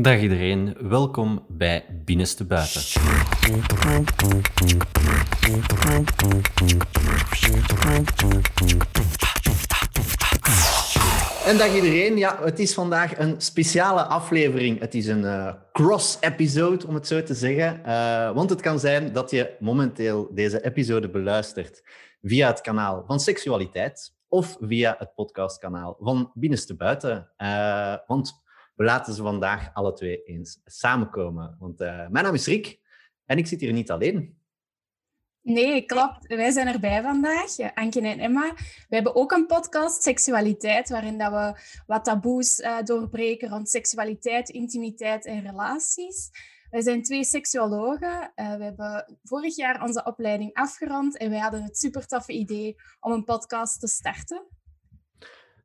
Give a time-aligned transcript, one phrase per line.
[0.00, 2.82] Dag iedereen, welkom bij Binnenste Buiten.
[11.46, 14.80] En dag iedereen, ja, het is vandaag een speciale aflevering.
[14.80, 17.80] Het is een uh, cross-episode, om het zo te zeggen.
[17.86, 21.82] Uh, want het kan zijn dat je momenteel deze episode beluistert
[22.22, 27.30] via het kanaal van Seksualiteit of via het podcastkanaal van Binnenste Buiten.
[27.38, 28.46] Uh, want
[28.78, 31.56] we laten ze vandaag alle twee eens samenkomen.
[31.58, 32.80] Want uh, mijn naam is Rick
[33.26, 34.36] en ik zit hier niet alleen.
[35.42, 36.26] Nee, klopt.
[36.26, 38.54] Wij zijn erbij vandaag, Anke en Emma.
[38.88, 44.48] We hebben ook een podcast, Seksualiteit, waarin dat we wat taboes uh, doorbreken rond seksualiteit,
[44.48, 46.30] intimiteit en relaties.
[46.70, 48.32] Wij zijn twee seksuologen.
[48.34, 53.12] We hebben vorig jaar onze opleiding afgerond en wij hadden het super toffe idee om
[53.12, 54.57] een podcast te starten.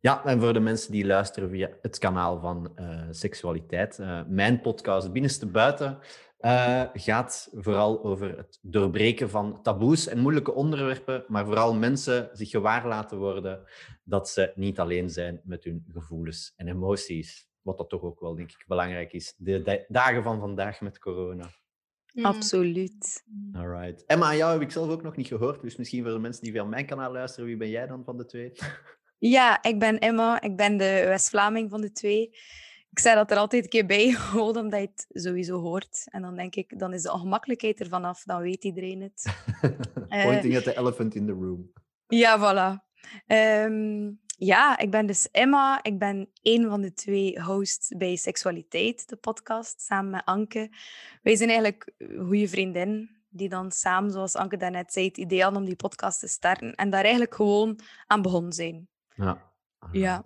[0.04, 4.62] Ja, en voor de mensen die luisteren via het kanaal van uh, Seksualiteit, uh, mijn
[4.62, 6.00] podcast Binnenste Buiten
[6.40, 12.50] uh, gaat vooral over het doorbreken van taboes en moeilijke onderwerpen, maar vooral mensen zich
[12.50, 13.64] gewaar laten worden
[14.04, 17.50] dat ze niet alleen zijn met hun gevoelens en emoties.
[17.62, 19.34] Wat dat toch ook wel, denk ik, belangrijk is.
[19.38, 21.50] De dagen van vandaag met corona.
[22.14, 22.26] Mm.
[22.26, 23.24] Absoluut.
[23.52, 24.06] Alright.
[24.06, 26.44] Emma, aan jou heb ik zelf ook nog niet gehoord, dus misschien voor de mensen
[26.44, 28.52] die via mijn kanaal luisteren, wie ben jij dan van de twee?
[29.30, 30.42] Ja, ik ben Emma.
[30.42, 32.22] Ik ben de West-Vlaming van de twee.
[32.90, 36.04] Ik zei dat er altijd een keer bij, gewoon omdat je het sowieso hoort.
[36.10, 38.24] En dan denk ik, dan is de ongemakkelijkheid er vanaf.
[38.24, 39.36] Dan weet iedereen het.
[40.24, 41.72] Pointing uh, at the elephant in the room.
[42.08, 42.92] Ja, voilà.
[43.28, 45.80] Um, ja, ik ben dus Emma.
[45.84, 50.72] Ik ben een van de twee hosts bij Seksualiteit, de podcast, samen met Anke.
[51.22, 55.62] Wij zijn eigenlijk goede vriendin die dan samen, zoals Anke daarnet zei, het idee hadden
[55.62, 56.76] om die podcast te starten.
[56.76, 58.92] En daar eigenlijk gewoon aan begonnen zijn.
[59.16, 59.52] Ja.
[59.92, 60.26] Ja.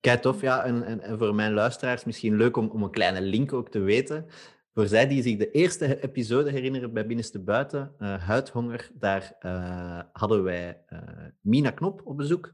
[0.00, 0.40] Kijk, tof.
[0.40, 3.70] Ja, en, en, en, voor mijn luisteraars misschien leuk om, om een kleine link ook
[3.70, 4.26] te weten.
[4.74, 10.00] Voor zij die zich de eerste episode herinneren bij Binnenste Buiten, uh, Huidhonger, daar uh,
[10.12, 11.00] hadden wij uh,
[11.40, 12.52] Mina Knop op bezoek.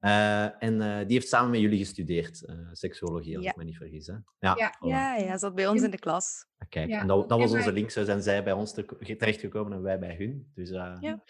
[0.00, 3.50] en die heeft samen met jullie gestudeerd, seksuologie, als ja.
[3.50, 4.06] ik me niet vergis.
[4.06, 4.12] Hè?
[4.38, 6.46] Ja, ja, ja, ja, zat bij ons in de klas.
[6.58, 7.00] Ah, kijk, ja.
[7.00, 7.90] en dat, dat was onze link.
[7.90, 8.74] Zo zijn zij bij ons
[9.18, 10.50] terechtgekomen en wij bij hun.
[10.54, 11.22] Dus ja.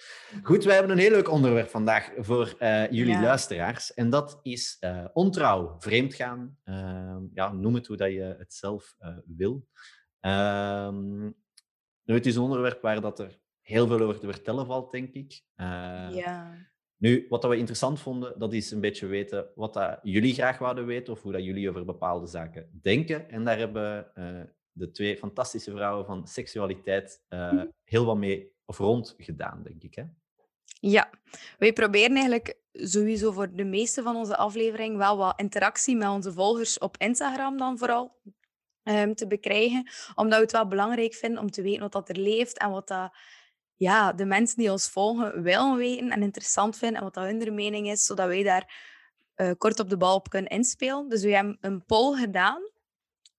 [0.42, 2.56] goed, wij hebben een heel leuk onderwerp vandaag voor
[2.90, 3.94] jullie luisteraars.
[3.94, 4.78] En dat is
[5.12, 6.56] ontrouw, vreemdgaan.
[6.64, 9.66] Ehm, ja, noem het hoe dat je het zelf wil.
[10.26, 11.34] Um,
[12.04, 15.12] nu, het is een onderwerp waar dat er heel veel over te vertellen valt, denk
[15.12, 15.42] ik.
[15.56, 16.70] Uh, ja.
[16.96, 20.86] Nu, wat we interessant vonden, dat is een beetje weten wat dat jullie graag zouden
[20.86, 23.30] weten of hoe dat jullie over bepaalde zaken denken.
[23.30, 24.40] En daar hebben uh,
[24.72, 29.94] de twee fantastische vrouwen van seksualiteit uh, heel wat mee of rond gedaan, denk ik.
[29.94, 30.04] Hè?
[30.80, 31.10] Ja,
[31.58, 36.32] wij proberen eigenlijk sowieso voor de meeste van onze aflevering wel wat interactie met onze
[36.32, 38.20] volgers op Instagram dan vooral
[38.84, 39.90] um, te bekrijgen.
[40.14, 42.88] Omdat we het wel belangrijk vinden om te weten wat dat er leeft en wat
[42.88, 43.16] dat,
[43.76, 47.54] ja, de mensen die ons volgen willen weten en interessant vinden en wat dat hun
[47.54, 48.90] mening is, zodat wij daar
[49.36, 51.08] uh, kort op de bal op kunnen inspelen.
[51.08, 52.62] Dus we hebben een poll gedaan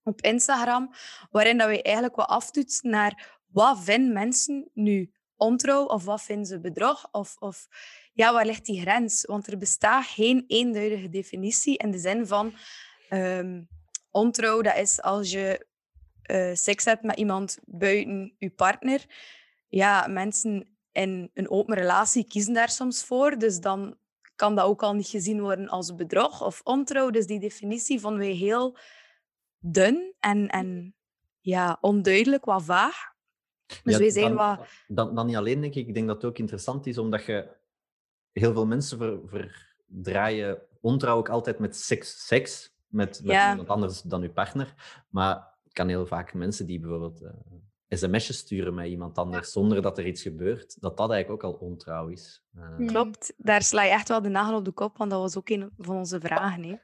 [0.04, 0.94] op Instagram,
[1.32, 6.46] waarin dat we eigenlijk wat aftoetsen naar wat vinden mensen nu ontrouw of wat vinden
[6.46, 7.68] ze bedrog of, of
[8.14, 9.26] ja, waar ligt die grens?
[9.26, 12.54] Want er bestaat geen eenduidige definitie in de zin van
[13.10, 13.68] um,
[14.14, 15.68] ontrouw, dat is als je
[16.32, 19.06] uh, seks hebt met iemand buiten je partner.
[19.68, 23.38] Ja, mensen in een open relatie kiezen daar soms voor.
[23.38, 23.98] Dus dan
[24.36, 27.10] kan dat ook al niet gezien worden als bedrog of ontrouw.
[27.10, 28.78] Dus die definitie vonden wij heel
[29.60, 30.96] dun en, en
[31.40, 33.12] ja, onduidelijk, wat vaag.
[33.84, 34.68] Dus ja, wij zijn dan, wat...
[34.88, 35.88] Dan, dan niet alleen, denk ik.
[35.88, 37.62] Ik denk dat het ook interessant is, omdat je...
[38.32, 42.26] Heel veel mensen ver, verdraaien ontrouw ook altijd met seks.
[42.28, 43.50] seks met, met ja.
[43.50, 44.74] iemand anders dan uw partner.
[45.10, 47.30] Maar het kan heel vaak mensen die bijvoorbeeld uh,
[47.90, 51.60] sms'jes sturen met iemand anders zonder dat er iets gebeurt, dat dat eigenlijk ook al
[51.68, 52.44] ontrouw is.
[52.80, 55.38] Uh, Klopt, daar sla je echt wel de nagel op de kop, want dat was
[55.38, 56.64] ook een van onze vragen.
[56.64, 56.76] Hè.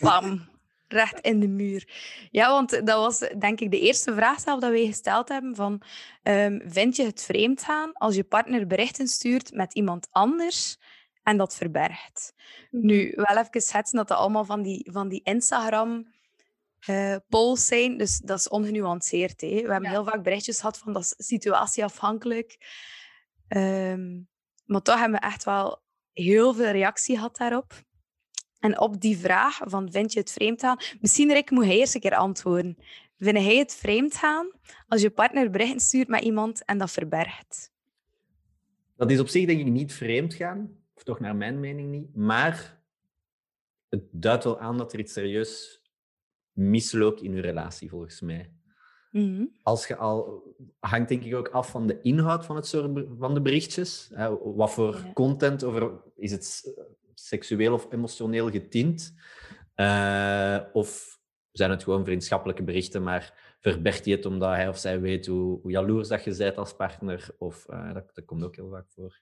[0.00, 0.48] Bam,
[0.88, 1.88] recht in de muur.
[2.30, 5.82] Ja, want dat was denk ik de eerste vraag zelf dat wij gesteld hebben van
[6.22, 10.78] um, vind je het vreemd gaan als je partner berichten stuurt met iemand anders
[11.22, 12.34] en dat verbergt.
[12.70, 13.22] Nu, mhm.
[13.22, 16.10] wel even schetsen dat dat allemaal van die, van die Instagram...
[16.88, 19.40] Uh, polls zijn, dus dat is ongenuanceerd.
[19.40, 19.48] Hè.
[19.48, 22.56] We hebben heel vaak berichtjes gehad van dat is situatieafhankelijk.
[23.48, 24.28] Um,
[24.64, 25.82] maar toch hebben we echt wel
[26.12, 27.82] heel veel reactie gehad daarop.
[28.58, 30.80] En op die vraag van vind je het vreemd gaan?
[31.00, 32.76] Misschien Rick, moet hij eerst een keer antwoorden.
[33.18, 34.50] Vind hij het vreemd gaan
[34.88, 37.70] als je partner berichten stuurt met iemand en dat verbergt?
[38.96, 42.14] Dat is op zich denk ik niet vreemd gaan toch naar mijn mening niet.
[42.16, 42.82] Maar
[43.88, 45.82] het duidt wel aan dat er iets serieus
[46.52, 48.52] misloopt in je relatie, volgens mij.
[49.10, 49.44] Mhm.
[49.62, 50.42] Als je al,
[50.80, 54.10] hangt denk ik ook af van de inhoud van, het soort, van de berichtjes.
[54.14, 55.12] Hè, wat voor Ja.
[55.12, 56.74] content over, is het
[57.14, 59.14] seksueel of emotioneel getint?
[59.74, 61.20] Eh, of
[61.52, 65.60] zijn het gewoon vriendschappelijke berichten, maar verbergt hij het omdat hij of zij weet hoe,
[65.60, 67.28] hoe jaloers dat je bent als partner?
[67.38, 69.20] Of, eh, dat, dat komt ook heel vaak voor.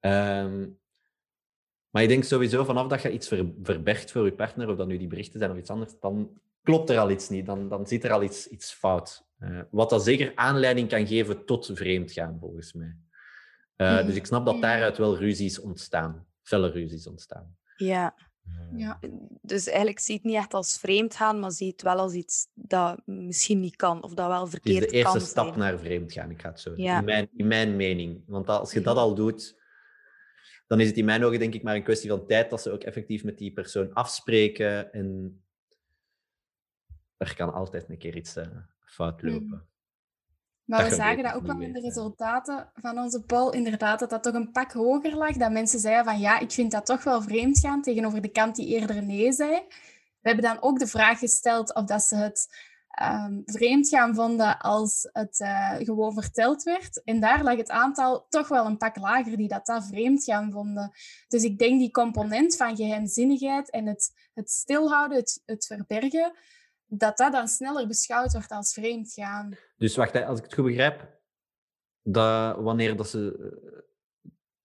[0.00, 0.68] Ehm,
[1.90, 4.86] maar ik denk sowieso vanaf dat je iets ver, verbergt voor je partner, of dat
[4.86, 6.30] nu die berichten zijn of iets anders, dan
[6.62, 7.46] klopt er al iets niet.
[7.46, 9.26] Dan, dan zit er al iets, iets fout.
[9.38, 12.96] Eh, wat dat zeker aanleiding kan geven tot vreemdgaan, volgens mij.
[13.76, 14.06] Eh, Mhm.
[14.06, 16.26] Dus ik snap dat daaruit wel ruzies ontstaan.
[16.42, 17.56] Felle ruzies ontstaan.
[17.76, 18.14] Ja,
[18.48, 18.98] Eh, Ja.
[19.42, 21.96] dus eigenlijk zie je het niet echt als vreemd gaan, maar zie je het wel
[21.98, 25.20] als iets dat misschien niet kan of dat wel Het is verkeerd de eerste kan
[25.26, 25.58] stap zijn.
[25.58, 26.72] naar vreemdgaan, ik ga het zo.
[26.76, 26.98] Ja.
[26.98, 28.22] In, mijn, in mijn mening.
[28.26, 29.57] Want als je dat al doet,
[30.68, 32.70] dan is het in mijn ogen denk ik maar een kwestie van tijd dat ze
[32.70, 34.92] ook effectief met die persoon afspreken.
[34.92, 35.40] En
[37.16, 38.46] er kan altijd een keer iets eh,
[38.84, 39.32] fout Mhm.
[39.32, 39.66] lopen.
[40.64, 43.50] Maar Dat we zagen weet dat ook wel in de resultaten van onze poll.
[43.52, 45.36] Inderdaad, dat dat toch een pak hoger lag.
[45.36, 48.56] Dat mensen zeiden van ja, ik vind dat toch wel vreemd gaan tegenover de kant
[48.56, 49.50] die eerder nee zei.
[50.20, 52.48] We hebben dan ook de vraag gesteld of dat ze het
[52.98, 57.02] ehm, vreemd gaan vonden als het eh, gewoon verteld werd.
[57.04, 60.52] En daar lag het aantal toch wel een pak lager die dat, dat vreemd gaan
[60.52, 60.92] vonden.
[61.28, 66.32] Dus ik denk die component van geheimzinnigheid en het, het stilhouden, het, het verbergen,
[66.86, 69.56] dat dat dan sneller beschouwd wordt als vreemd gaan.
[69.76, 71.16] Dus wacht, hè, als ik het goed begrijp,
[72.02, 73.52] dat wanneer dat, ze,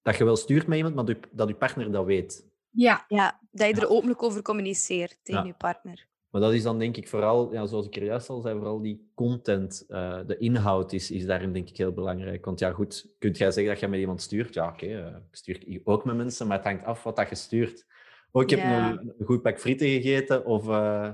[0.02, 2.46] dat je wel stuurt met iemand, maar dat je, dat je partner dat weet.
[2.70, 3.88] Ja, Ja, dat je er Ja.
[3.88, 5.48] openlijk over communiceert tegen Ja.
[5.48, 6.08] je partner.
[6.34, 8.82] Maar dat is dan denk ik vooral, ja, zoals ik er juist al zei, vooral
[8.82, 12.46] die content, eh, de inhoud is, is daarin denk ik heel belangrijk.
[12.46, 14.54] Want ja, goed, kunt jij zeggen dat je met iemand stuurt?
[14.54, 17.36] Ja, oké, eh, ik stuur ook met mensen, maar het hangt af wat dat je
[17.36, 17.86] stuurt.
[18.32, 18.90] Oh, ik heb Ja.
[18.90, 21.12] een, een goed pak frieten gegeten, of eh,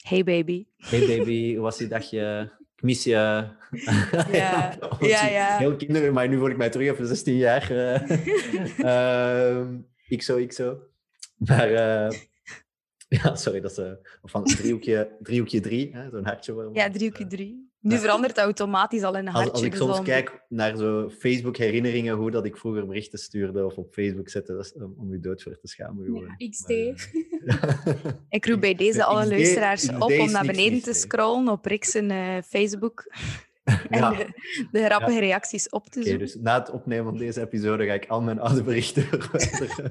[0.00, 0.66] Hey baby.
[0.76, 2.52] hey baby, hoe was die dagje?
[2.76, 3.12] Ik mis je.
[4.32, 5.56] Ja, ja, ja.
[5.58, 7.70] Heel kinderen, maar nu voel ik mij terug even 16 jaar.
[7.70, 8.10] eh.
[9.58, 9.78] Ehm,
[10.08, 10.78] ik zo, ik zo.
[11.36, 11.68] Maar
[13.22, 13.90] ja, sorry, dat is eh,
[14.22, 16.52] of van driehoekje, driehoekje drie, hè, zo'n hartje.
[16.52, 17.68] waar- Ja, driehoekje drie.
[17.80, 18.00] Nu Ja.
[18.00, 19.52] verandert het automatisch al in een hartje.
[19.52, 23.92] als ik soms kijk naar zo Facebook-herinneringen, hoe dat ik vroeger berichten stuurde of op
[23.92, 26.12] Facebook zette, dat is om, om je dood voor te schamen.
[26.38, 26.68] Ja, XD.
[26.68, 30.82] Maar, eh, Ik roep bij deze De alle XD luisteraars XD op om naar beneden
[30.82, 33.12] te scrollen op Rick's eh, Facebook
[33.88, 34.28] en de,
[34.70, 36.18] de grappige reacties op te zoeken.
[36.18, 39.90] dus na het opnemen van deze episode ga ik al mijn oude berichten verwijderen.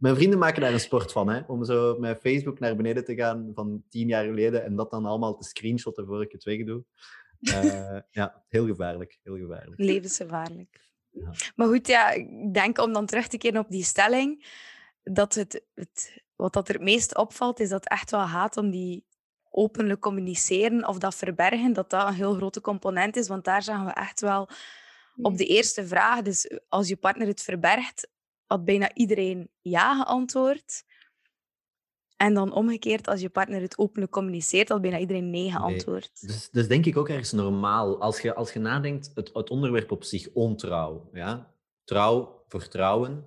[0.00, 1.40] mijn vrienden maken daar een sport van, hè?
[1.46, 5.04] om zo met Facebook naar beneden te gaan van tien jaar geleden en dat dan
[5.04, 6.84] allemaal te screenshotten voor ik het wegdoe.
[7.40, 9.18] Eh, ja, heel gevaarlijk.
[9.22, 9.80] Heel gevaarlijk.
[9.80, 10.80] Levensgevaarlijk.
[11.10, 11.32] Ja.
[11.56, 14.46] Maar goed, ja, ik denk om dan terug te keren op die stelling,
[15.02, 18.56] dat het, het, wat dat er het meest opvalt, is dat het echt wel gaat
[18.56, 19.06] om die
[19.58, 23.28] openlijk communiceren of dat verbergen, dat dat een heel grote component is.
[23.28, 24.48] Want daar zagen we echt wel
[25.22, 28.08] op de eerste vraag, dus als je partner het verbergt,
[28.46, 30.84] had bijna iedereen ja geantwoord.
[32.16, 36.20] En dan omgekeerd, als je partner het openlijk communiceert, had bijna iedereen nee geantwoord.
[36.20, 38.00] Dus, dus denk ik ook ergens normaal.
[38.00, 41.10] Als je, als je nadenkt, het, het onderwerp op zich, ontrouw.
[41.12, 41.54] Ja?
[41.84, 43.24] Trouw, vertrouwen.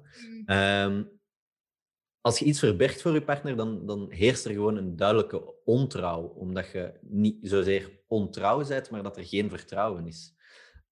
[2.22, 6.22] Als je iets verbergt voor je partner, dan, dan heerst er gewoon een duidelijke ontrouw.
[6.24, 10.36] Omdat je niet zozeer ontrouw bent, maar dat er geen vertrouwen is.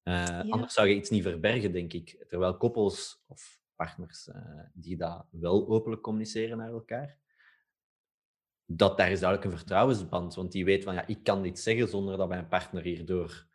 [0.03, 2.25] Eh, Anders zou je iets niet verbergen, denk ik.
[2.27, 7.17] Terwijl koppels of partners eh, die dat wel openlijk communiceren naar elkaar,
[8.65, 10.35] dat daar is duidelijk een vertrouwensband.
[10.35, 13.47] Want die weet van, ja, ik kan dit zeggen zonder dat mijn partner hierdoor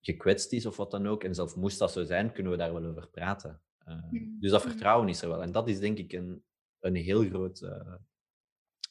[0.00, 1.24] gekwetst is of wat dan ook.
[1.24, 3.60] En zelfs moest dat zo zijn, kunnen we daar wel over praten.
[3.78, 4.36] Eh, Mm.
[4.40, 4.70] Dus dat Mm.
[4.70, 5.42] vertrouwen is er wel.
[5.42, 6.44] En dat is denk ik een,
[6.82, 7.94] een heel groot eh,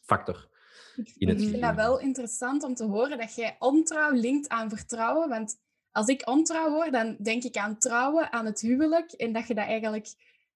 [0.01, 0.50] factor.
[0.95, 4.50] Ik in het ik vind dat wel interessant om te horen dat jij ontrouw linkt
[4.50, 5.29] aan vertrouwen.
[5.29, 5.60] Want
[5.91, 9.12] als ik ontrouw hoor, dan denk ik aan trouwen, aan het huwelijk.
[9.12, 10.07] En dat je dat eigenlijk,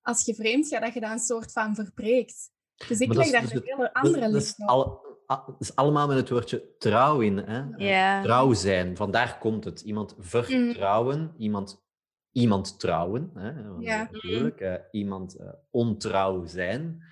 [0.02, 2.52] als je vreemd gaat, dat je dat een soort van verbreekt.
[2.88, 4.68] Dus ik leg daar dus een hele andere link is op.
[4.68, 7.38] al, a- dat is allemaal met het woordje trouw in.
[7.38, 7.72] Hè?
[7.78, 8.24] Eh.
[8.24, 9.82] Trouw zijn, vandaar komt het.
[9.82, 11.84] Iemand vertrouwen, iemand,
[12.32, 13.32] iemand trouwen.
[13.34, 13.52] Hè?
[13.80, 14.60] Natuurlijk.
[14.62, 15.38] eh, iemand
[15.72, 17.04] ontrouw zijn.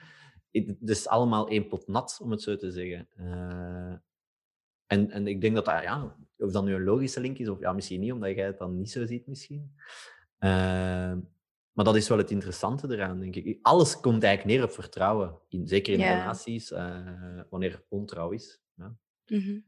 [0.61, 3.07] Het is allemaal één pot nat, om het zo te zeggen.
[3.15, 3.95] Eh,
[4.87, 7.59] en, en ik denk dat dat, ja, of dat nu een logische link is, of
[7.59, 9.75] ja, misschien niet, omdat jij het dan niet zo ziet misschien.
[10.37, 10.49] Eh,
[11.71, 13.59] maar dat is wel het interessante eraan, denk ik.
[13.61, 15.39] Alles komt eigenlijk neer op vertrouwen.
[15.49, 16.19] In, zeker in Ja.
[16.19, 18.61] relaties, eh, wanneer er ontrouw is.
[18.75, 18.95] Ja.
[19.27, 19.59] Mhm.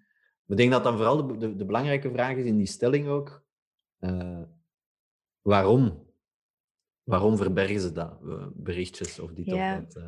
[0.48, 3.44] Ik denk dat dan vooral de, de, de belangrijke vraag is in die stelling ook,
[4.00, 4.42] eh,
[5.42, 6.04] waarom?
[7.04, 8.20] Waarom verbergen ze dat,
[8.56, 9.78] berichtjes of dit Ja.
[9.78, 10.04] of dat?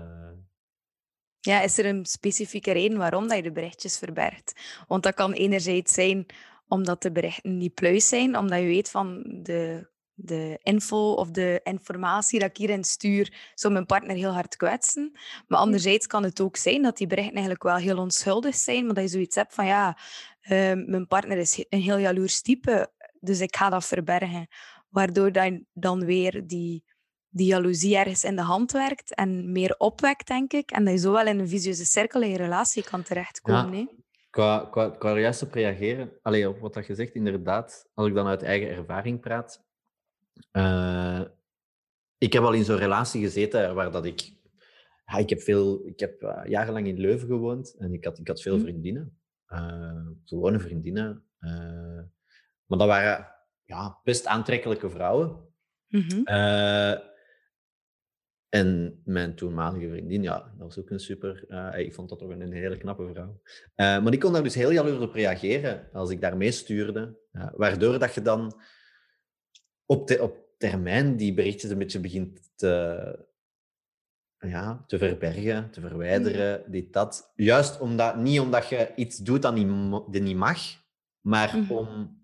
[1.47, 4.53] Ja, is er een specifieke reden waarom dat je de berichtjes verbergt?
[4.87, 6.25] Want dat kan enerzijds zijn
[6.67, 11.59] omdat de berichten niet pluis zijn, omdat je weet van de, de info of de
[11.63, 15.11] informatie dat ik hierin stuur, zou mijn partner heel hard kwetsen.
[15.47, 18.95] Maar anderzijds kan het ook zijn dat die berichten eigenlijk wel heel onschuldig zijn, maar
[18.95, 19.97] dat je zoiets hebt van ja,
[20.41, 24.47] ehm, mijn partner is een heel jaloers type, dus ik ga dat verbergen.
[24.89, 26.83] Waardoor dan, dan weer die,
[27.37, 30.71] die jaloezie ergens in de hand werkt en meer opwekt, denk ik.
[30.71, 33.77] En dat je zo wel in een visieuze cirkel in je relatie kan terechtkomen.
[33.77, 33.87] Ja.
[34.29, 38.13] Qua, qua, qua juist op reageren, allee, op wat dat je zegt, inderdaad, als ik
[38.13, 39.65] dan uit eigen ervaring praat.
[40.51, 41.21] Uh,
[42.17, 44.35] ik heb al in zo'n relatie gezeten waar dat ik...
[45.05, 48.27] Ja, ik heb, veel, ik heb uh, jarenlang in Leuven gewoond en ik had, ik
[48.27, 48.63] had veel mhm.
[48.63, 49.17] vriendinnen.
[49.49, 51.23] Uh, gewone vriendinnen.
[52.65, 53.27] maar dat waren
[53.63, 55.45] ja, best aantrekkelijke vrouwen.
[55.87, 56.21] Mm -hmm.
[58.49, 61.45] En mijn toenmalige vriendin, ja, dat was ook een super...
[61.47, 63.41] Uh, ik vond dat toch een hele knappe vrouw.
[63.75, 67.17] Uh, maar die kon daar dus heel jaloers op reageren als ik daarmee stuurde.
[67.31, 68.61] Uh, waardoor dat je dan
[69.85, 73.25] op, op termijn die berichtjes een beetje begint te,
[74.39, 76.71] ja, te verbergen, te verwijderen, mm.
[76.71, 77.31] dit, dat.
[77.35, 80.59] Juist omdat, niet omdat je iets doet dat niet, niet mag,
[81.21, 81.71] maar mm.
[81.71, 82.21] om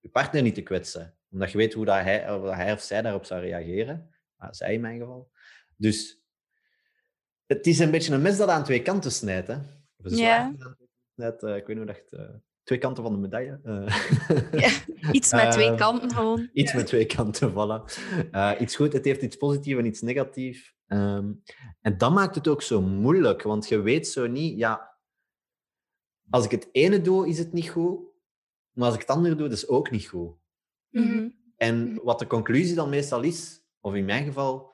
[0.00, 1.14] je partner niet te kwetsen.
[1.30, 4.10] Omdat je weet hoe dat hij, of hij of zij daarop zou reageren.
[4.40, 5.30] Ah, zij in mijn geval.
[5.76, 6.22] Dus
[7.46, 9.48] het is een beetje een mes dat aan twee kanten snijdt.
[9.48, 9.56] Hè?
[9.96, 10.52] Of ja.
[11.16, 12.02] Uh, ik weet niet hoe dat...
[12.10, 12.28] Uh,
[12.62, 13.60] twee kanten van de medaille.
[13.64, 13.86] Uh,
[14.62, 14.70] ja,
[15.12, 16.48] iets met twee kanten gewoon.
[16.52, 17.82] Iets met twee kanten, voilà.
[18.60, 20.74] iets goed, het heeft iets positiefs en iets negatiefs.
[20.86, 21.42] Um,
[21.80, 24.98] en dat maakt het ook zo moeilijk, want je weet zo niet, ja,
[26.30, 28.00] als ik het ene doe, is het niet goed,
[28.72, 30.36] maar als ik het andere doe, dat is ook niet goed.
[30.90, 31.34] Mm -hmm.
[31.56, 34.72] En wat de conclusie dan meestal is, of in mijn geval,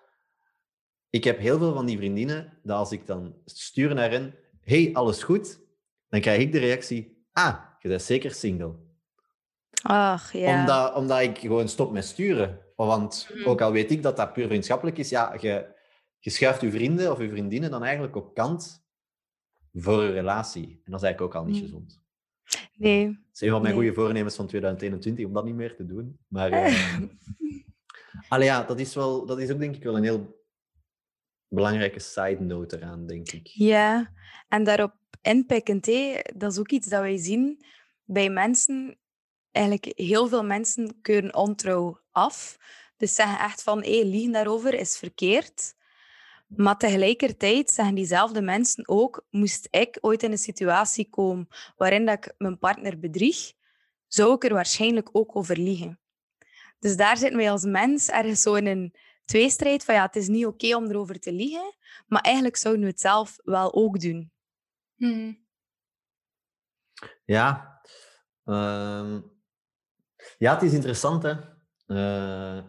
[1.11, 4.91] ik heb heel veel van die vriendinnen dat als ik dan stuur naar hen, hey,
[4.93, 5.61] alles goed?
[6.09, 8.75] Dan krijg ik de reactie, ah, je bent zeker single.
[9.83, 10.61] Ach, ja.
[10.61, 12.61] Omdat, omdat ik gewoon stop met sturen.
[12.77, 13.49] Want mhm.
[13.49, 15.67] ook al weet ik dat dat puur vriendschappelijk is, ja, je,
[16.19, 18.85] je schuift je vrienden of je vriendinnen dan eigenlijk op kant
[19.73, 20.81] voor een relatie.
[20.85, 21.65] En dat is eigenlijk ook al niet mhm.
[21.65, 22.05] gezond.
[22.77, 23.07] Nee.
[23.07, 26.19] Dat is een van mijn goede voornemens van 2021, om dat niet meer te doen.
[26.29, 26.99] Maar uh,
[28.29, 30.45] Allee, dat is, wel, dat is ook denk ik wel een heel
[31.49, 33.47] belangrijke side note eraan, denk ik.
[33.47, 34.13] Ja,
[34.49, 35.85] en daarop inpikkend,
[36.37, 37.65] dat is ook iets dat wij zien
[38.05, 38.99] bij mensen.
[39.51, 42.57] Eigenlijk heel veel mensen keuren ontrouw af.
[42.97, 45.75] Dus zeggen echt van, hé, liegen daarover is verkeerd.
[46.47, 52.17] Maar tegelijkertijd zeggen diezelfde mensen ook, moest ik ooit in een situatie komen waarin dat
[52.25, 53.53] ik mijn partner bedrieg,
[54.07, 56.01] zou ik er waarschijnlijk ook over liegen.
[56.79, 60.29] Dus daar zitten wij als mens ergens zo in een tweestrijd van ja, het is
[60.29, 61.75] niet oké om erover te liegen,
[62.07, 64.33] maar eigenlijk zouden we het zelf wel ook doen.
[64.95, 65.45] Hmm.
[67.25, 67.81] Ja,
[68.45, 69.19] uh,
[70.39, 71.35] ja, het is interessant hè.
[71.87, 72.65] Uh,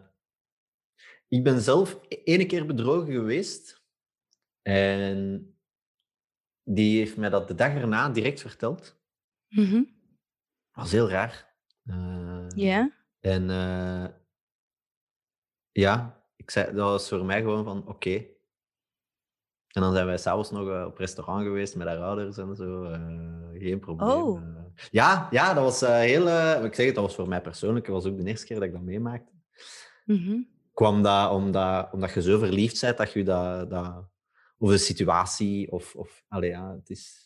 [1.28, 3.84] ik ben zelf e-, ene keer bedrogen geweest
[4.62, 5.52] en
[6.64, 9.02] die heeft mij dat de dag erna direct verteld.
[9.48, 9.86] Mm -hmm.
[10.72, 11.56] Dat was heel raar.
[11.86, 12.97] Uh, ja.
[13.28, 14.06] En uh,
[15.72, 18.26] ja, ik zei, dat was voor mij gewoon van oké.
[19.68, 22.84] En dan zijn wij s'avonds nog uh, op restaurant geweest met haar ouders en zo.
[22.84, 24.10] Uh, geen probleem.
[24.10, 24.42] Oh.
[24.92, 26.22] ja, ja, dat was heel...
[26.66, 27.86] ik zeg het, dat was voor mij persoonlijk.
[27.86, 29.32] Dat was ook de eerste keer dat ik dat meemaakte.
[30.06, 30.48] Mm -hmm.
[30.74, 33.70] Kwam dat omdat, omdat je zo verliefd bent dat je dat...
[33.70, 34.10] dat
[34.58, 35.96] of een situatie, of...
[35.96, 37.26] of allee, ja, het is...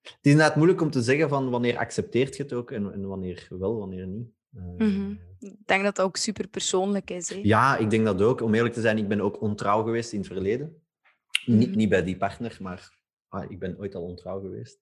[0.00, 3.06] Het is inderdaad moeilijk om te zeggen van wanneer accepteert je het ook en, en
[3.06, 4.39] wanneer wel, wanneer niet.
[4.50, 4.80] Mhm.
[4.80, 7.28] Eh, ik denk dat dat ook super persoonlijk is.
[7.28, 7.40] Hè?
[7.42, 8.40] Ja, ik denk dat ook.
[8.40, 10.82] Om eerlijk te zijn, ik ben ook ontrouw geweest in het verleden.
[11.44, 11.76] niet, mhm.
[11.76, 14.80] niet bij die partner, maar ah, ik ben ooit al ontrouw geweest.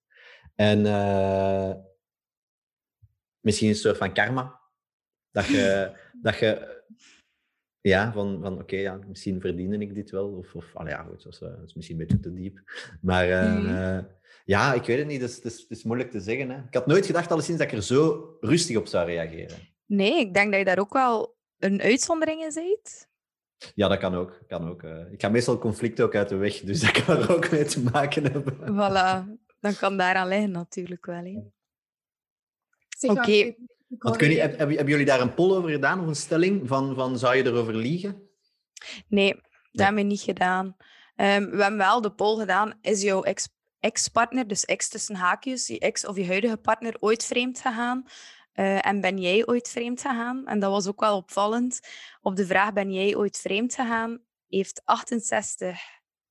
[0.55, 1.73] En uh,
[3.39, 4.59] misschien een soort van karma.
[5.31, 6.77] Dat je, dat je
[7.81, 10.27] ja, van, van oké, ja, misschien verdiende ik dit wel.
[10.27, 12.59] Of, of ja, goed, dat is, misschien een beetje te diep.
[13.01, 13.99] Maar uh,
[14.49, 15.21] ja, ik weet het niet.
[15.21, 16.49] Het is, het is, het is moeilijk te zeggen.
[16.49, 16.57] Hè.
[16.57, 19.57] Ik had nooit gedacht, alleszins, dat ik er zo rustig op zou reageren.
[19.85, 23.09] Nee, ik denk dat je daar ook wel een uitzondering in ziet.
[23.75, 24.41] Ja, dat kan ook.
[24.47, 25.11] Kan ook uh.
[25.11, 27.81] Ik ga meestal conflicten ook uit de weg, dus dat kan er ook mee te
[27.81, 28.55] maken hebben.
[28.55, 31.53] Voilà, dan kan daaraan liggen natuurlijk wel.
[33.01, 33.55] Oké.
[33.99, 34.35] Okay.
[34.35, 37.45] Heb, hebben jullie daar een poll over gedaan, of een stelling van, van zou je
[37.45, 38.29] erover liegen?
[39.07, 39.33] Nee,
[39.71, 40.65] dat hebben we niet gedaan.
[40.65, 45.67] Um, we hebben wel de poll gedaan, is jouw ex ex-partner, dus ex tussen haakjes,
[45.67, 48.05] je ex of je huidige partner ooit vreemd gegaan?
[48.53, 50.47] Uh, en ben jij ooit vreemd gegaan?
[50.47, 51.79] En dat was ook wel opvallend.
[52.21, 55.79] Op de vraag ben jij ooit vreemd gegaan, heeft 68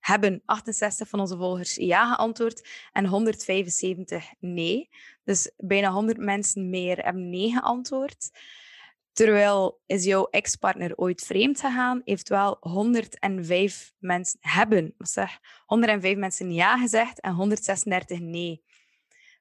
[0.08, 4.88] hebben 68 van onze volgers ja geantwoord en 175 nee.
[5.24, 8.30] Dus bijna 100 mensen meer hebben nee geantwoord.
[9.18, 16.52] Terwijl is jouw ex-partner ooit vreemd gegaan, heeft wel 105 mensen hebben, zeg, 105 mensen
[16.52, 18.62] ja gezegd en 136 nee.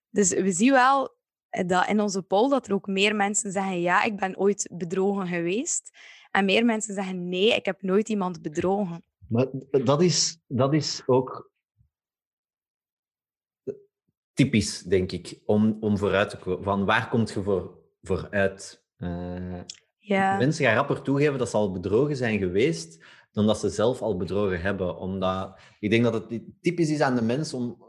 [0.10, 1.16] Dus we zien wel
[1.50, 5.28] dat in onze poll dat er ook meer mensen zeggen ja, ik ben ooit bedrogen
[5.28, 5.98] geweest.
[6.32, 9.04] En meer mensen zeggen nee, ik heb nooit iemand bedrogen.
[9.28, 9.48] Maar
[9.84, 11.52] dat is, dat is ook
[14.34, 16.64] typisch, denk ik, om, om vooruit te komen.
[16.64, 18.86] Van waar komt je voor, vooruit?
[18.98, 19.60] Uh,
[19.98, 20.38] ja.
[20.38, 24.18] Mensen gaan rapper toegeven dat ze al bedrogen zijn geweest, dan dat ze zelf al
[24.18, 24.98] bedrogen hebben.
[24.98, 27.78] Omdat, ik denk dat het typisch is aan de mens om...
[27.80, 27.86] Uh,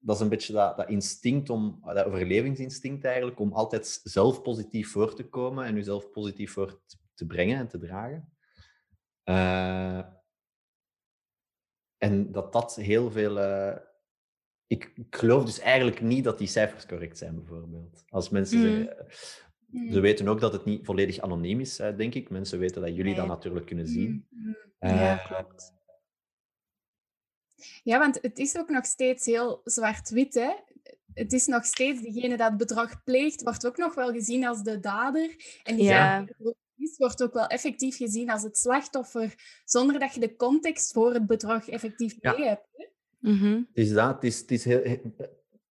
[0.00, 4.90] dat is een beetje dat, dat instinct, om, dat overlevingsinstinct eigenlijk, om altijd zelf positief
[4.90, 6.80] voor te komen en jezelf positief voor
[7.14, 8.32] te brengen en te dragen.
[9.24, 10.02] Uh,
[11.98, 13.38] en dat dat heel veel.
[13.38, 13.76] Uh,
[14.66, 18.04] ik, ik, geloof dus eigenlijk niet dat die cijfers correct zijn, bijvoorbeeld.
[18.08, 18.64] Als mensen mm.
[18.64, 19.06] zeggen.
[19.72, 19.92] Mm.
[19.92, 22.30] Ze weten ook dat het niet volledig anoniem is, denk ik.
[22.30, 23.14] Mensen weten dat jullie nee.
[23.14, 24.26] dat natuurlijk kunnen zien.
[24.28, 24.56] Mm.
[24.80, 25.72] Ja, uh, klopt.
[27.82, 30.52] Ja, want het is ook nog steeds heel zwart-wit, hè?
[31.14, 34.62] Het is nog steeds degene dat het bedrag pleegt, wordt ook nog wel gezien als
[34.62, 35.60] de dader.
[35.62, 36.26] En die ja
[36.76, 41.12] is, wordt ook wel effectief gezien als het slachtoffer, zonder dat je de context voor
[41.14, 42.48] het bedrag effectief mee ja.
[42.48, 42.68] hebt.
[42.72, 42.86] Hè?
[43.30, 45.00] Het is dat, het is, het is heel,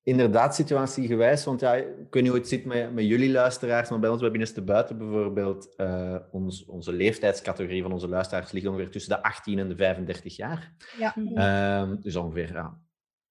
[0.03, 3.99] inderdaad situatiegewijs, want ja, ik weet niet hoe het zit met, met jullie luisteraars, maar
[3.99, 8.89] bij ons bij Binnenste Buiten bijvoorbeeld, uh, ons, onze leeftijdscategorie van onze luisteraars ligt ongeveer
[8.89, 10.73] tussen de 18 en de 35 jaar.
[10.97, 11.15] Ja.
[11.17, 12.69] Uh, dus ongeveer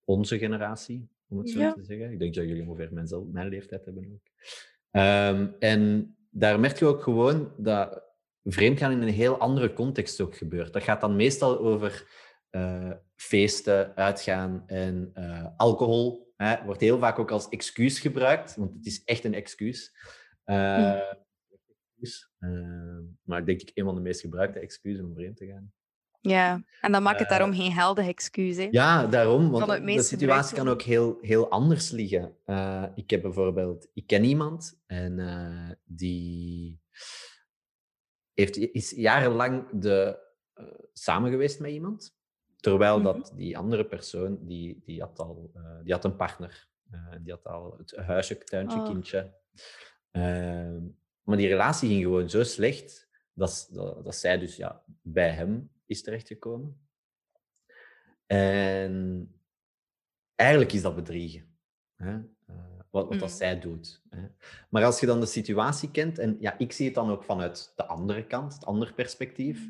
[0.05, 1.73] onze generatie, om het zo ja.
[1.73, 2.13] te zeggen.
[2.13, 4.29] Ik denk dat jullie ongeveer mijn, mijn leeftijd hebben ook.
[4.93, 8.03] Um, en daar merk je ook gewoon dat
[8.45, 10.73] vreemdgaan in een heel andere context ook gebeurt.
[10.73, 12.07] Dat gaat dan meestal over
[12.51, 16.30] uh, feesten, uitgaan en uh, alcohol.
[16.43, 19.93] Hè, wordt heel vaak ook als excuus gebruikt, want het is echt een excuus.
[20.45, 21.01] Uh,
[22.39, 23.19] hmm.
[23.23, 25.73] maar denk ik een van de meest gebruikte excuses om vreemd te gaan.
[26.21, 28.57] Ja, en dan maakt het daarom geen geldig excuus.
[28.57, 28.69] Hè?
[28.71, 29.51] Ja, daarom.
[29.51, 32.37] Want de situatie kan ook heel, heel anders liggen.
[32.47, 33.89] Uh, ik heb bijvoorbeeld...
[33.95, 36.81] Ik ken iemand en uh, die
[38.35, 40.19] heeft, is jarenlang de,
[40.55, 42.19] uh, samen geweest met iemand.
[42.61, 43.21] Terwijl mm -hmm.
[43.21, 46.69] dat die andere persoon, die, die, had, al, die had een partner.
[47.21, 48.85] die had al het huisje, tuintje, oh.
[48.85, 49.35] kindje.
[50.11, 50.83] Ehm,
[51.23, 55.71] maar die relatie ging gewoon zo slecht dat, dat, dat zij dus ja, bij hem
[55.87, 56.89] is terechtgekomen.
[58.27, 59.35] En
[60.35, 61.59] eigenlijk is dat bedriegen.
[61.97, 62.15] Hè?
[62.15, 64.03] Uh, wat, wat dat zij doet.
[64.09, 64.27] Hè?
[64.69, 67.73] Maar als je dan de situatie kent, en ja, ik zie het dan ook vanuit
[67.77, 69.69] de andere kant, het andere perspectief.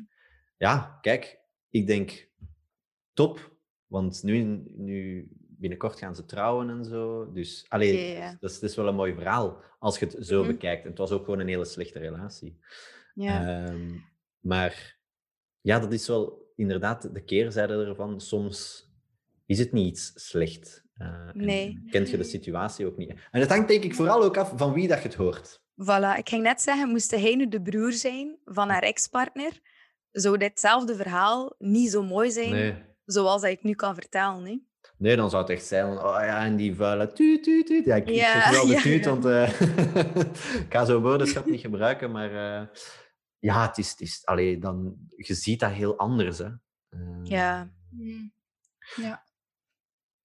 [0.57, 2.30] Ja, kijk, ik denk
[3.13, 3.51] top,
[3.87, 5.27] want nu, nu
[5.61, 7.31] binnenkort gaan ze trouwen en zo.
[7.31, 8.37] Dus allee, Ja, ja.
[8.39, 10.83] Dat, is, dat is wel een mooi verhaal als je het zo bekijkt.
[10.83, 12.57] En het was ook gewoon een hele slechte relatie.
[13.13, 13.65] Ja.
[13.65, 13.97] Ehm,
[14.39, 14.99] maar
[15.61, 18.21] ja, dat is wel inderdaad de keerzijde ervan.
[18.21, 18.89] Soms
[19.45, 20.83] is het niet iets slecht.
[20.97, 21.83] Uh, Nee.
[21.89, 23.09] Kent je de situatie ook niet.
[23.09, 25.61] En het hangt denk ik vooral ook af van wie dat je het hoort.
[25.61, 29.59] Voilà, ik ging net zeggen, moest hij nu de broer zijn van haar ex-partner,
[30.11, 32.89] zou ditzelfde verhaal niet zo mooi zijn Nee.
[33.11, 34.45] Zoals hij het nu kan vertellen.
[34.45, 34.57] Hè?
[34.97, 37.85] Nee, dan zou het echt zijn van, oh ja, en die vuile tuut, tuut, tuut.
[37.85, 39.09] Ja, ik ik Ja, zeg wel de ja, tuut, ja.
[39.09, 39.61] want eh,
[40.65, 42.67] ik ga zo'n woordenschap niet gebruiken, maar eh,
[43.39, 46.37] ja, het is, het is allee, dan, je ziet dat heel anders.
[46.37, 46.45] Hè.
[46.89, 47.71] Eh, Ja.
[47.89, 48.33] Mm.
[48.95, 49.25] Ja.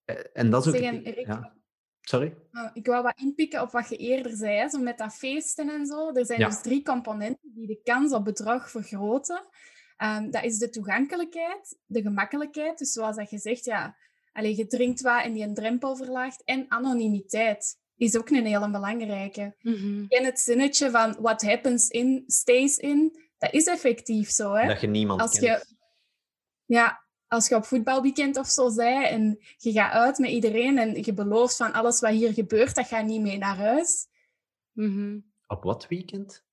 [0.04, 0.78] eh, En dat is ook...
[0.78, 1.54] Zeg, en Erik, ja.
[2.00, 2.34] Sorry?
[2.50, 5.68] Nou, ik wou wat inpikken op wat je eerder zei, hè, zo met dat feesten
[5.68, 6.12] en zo.
[6.14, 6.46] Er zijn Ja.
[6.48, 9.48] dus drie componenten die de kans op bedrag vergroten.
[9.96, 13.96] Ehm, dat is de toegankelijkheid, de gemakkelijkheid, dus zoals dat je zegt, ja,
[14.32, 16.44] allee, je drinkt wat en die een drempel verlaagt.
[16.44, 19.56] En anonimiteit is ook een hele belangrijke.
[19.60, 20.04] Mhm.
[20.08, 24.52] En het zinnetje van what happens in, stays in, dat is effectief zo.
[24.52, 24.66] Hè?
[24.66, 25.44] Dat je niemand Als kent.
[25.44, 25.74] je,
[26.64, 31.04] ja, als je op voetbalweekend of zo zei en je gaat uit met iedereen en
[31.04, 34.06] je belooft van alles wat hier gebeurt, dat gaat niet mee naar huis.
[34.72, 35.18] Mhm.
[35.46, 36.44] Op wat weekend?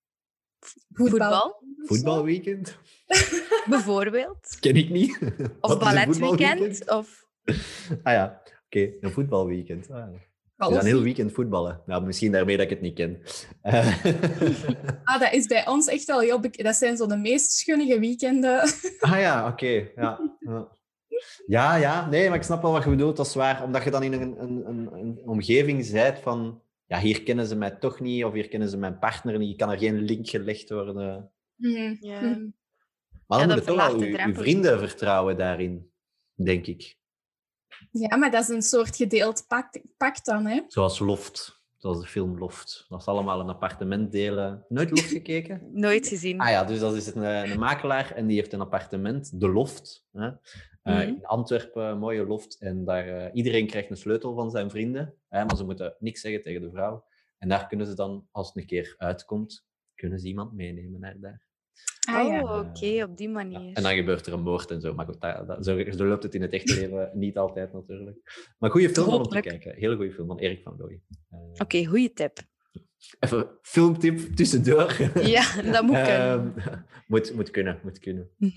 [0.93, 1.63] Voetbal.
[1.77, 2.77] Voetbalweekend?
[3.69, 4.57] bijvoorbeeld.
[4.59, 5.19] Ken ik niet.
[5.59, 6.89] Of balletweekend.
[6.89, 7.27] Of...
[8.03, 9.91] Ah ja, oké, een voetbalweekend.
[9.91, 10.19] Ah, ja.
[10.67, 11.81] Dus een heel weekend voetballen.
[11.85, 13.21] Nou, misschien daarmee dat ik het niet ken.
[13.61, 14.05] Eh,
[15.03, 16.65] Ah, dat is bij ons echt wel heel bekend.
[16.65, 18.61] Dat zijn zo de meest schunnige weekenden.
[18.99, 19.89] ah ja, oké.
[19.95, 20.35] Ja.
[20.39, 20.67] Ja.
[21.45, 22.09] ja, ja.
[22.09, 23.17] Nee, maar ik snap wel wat je bedoelt.
[23.17, 23.63] Dat is waar.
[23.63, 26.61] Omdat je dan in een, een, een, een omgeving bent van...
[26.93, 28.23] Ja, hier kennen ze mij toch niet.
[28.23, 29.57] Of hier kennen ze mijn partner niet.
[29.57, 31.31] Kan er geen link gelegd worden.
[31.55, 32.21] Ja.
[32.21, 32.47] Mhm.
[33.27, 34.41] Maar Ja, dan dat moet je toch je drempel.
[34.41, 35.91] vrienden vertrouwen daarin.
[36.35, 36.97] denk ik.
[37.91, 40.61] Ja, maar dat is een soort gedeeld pact, pact dan, hè?
[40.67, 41.61] Zoals Loft.
[41.77, 42.85] Zoals de film Loft.
[42.89, 44.65] Dat is allemaal een appartement delen.
[44.69, 45.69] Nooit Loft gekeken?
[45.71, 46.39] Nooit gezien.
[46.39, 50.05] Ah ja, dus dat is een, een makelaar en die heeft een appartement, de Loft.
[50.11, 50.29] Hè?
[50.83, 51.07] Uh, Mhm.
[51.07, 52.59] In Antwerpen, mooie loft.
[52.59, 55.13] En daar, eh, iedereen krijgt een sleutel van zijn vrienden.
[55.29, 55.45] Hè?
[55.45, 57.05] Maar ze moeten niks zeggen tegen de vrouw.
[57.37, 59.65] En daar kunnen ze dan, als het een keer uitkomt,
[59.95, 61.41] kunnen ze iemand meenemen naar daar.
[62.09, 62.41] Ah ja.
[62.41, 63.73] Oh, oké, op die Ja, manier.
[63.75, 64.93] En dan gebeurt er een moord en zo.
[64.93, 68.17] Maar goed, dat, dat- zo, zo loopt het in het echte leven niet altijd natuurlijk.
[68.59, 69.75] Maar goede film om te kijken.
[69.75, 71.01] Hele goede film van Erik van Looy.
[71.29, 72.37] Eh, Oké, goede tip.
[73.19, 74.97] Even filmtip tussendoor.
[75.21, 76.53] Ja, dat moet kunnen.
[76.55, 78.29] Ehm, moet, moet kunnen, moet kunnen.
[78.37, 78.51] Mhm.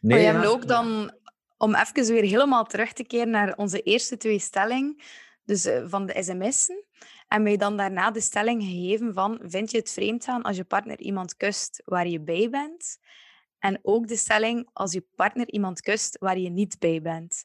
[0.00, 1.12] maar je ja, hebt ook dan,
[1.56, 4.96] om even weer helemaal terug te keren naar onze eerste twee stellingen,
[5.44, 6.84] dus eh, van de sms'en,
[7.28, 10.64] en mij dan daarna de stelling gegeven van, vind je het vreemd gaan als je
[10.64, 12.98] partner iemand kust waar je bij bent?
[13.58, 17.44] En ook de stelling, als je partner iemand kust waar je niet bij bent.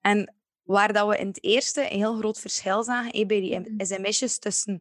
[0.00, 3.58] En waar dat we in het eerste een heel groot verschil zagen, eh, bij die
[3.58, 3.84] Mhm.
[3.84, 4.80] sms'jes tussen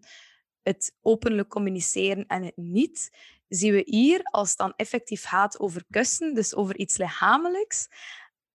[0.63, 3.09] het openlijk communiceren en het niet,
[3.47, 7.87] zien we hier, als het dan effectief gaat over kussen, dus over iets lichamelijks,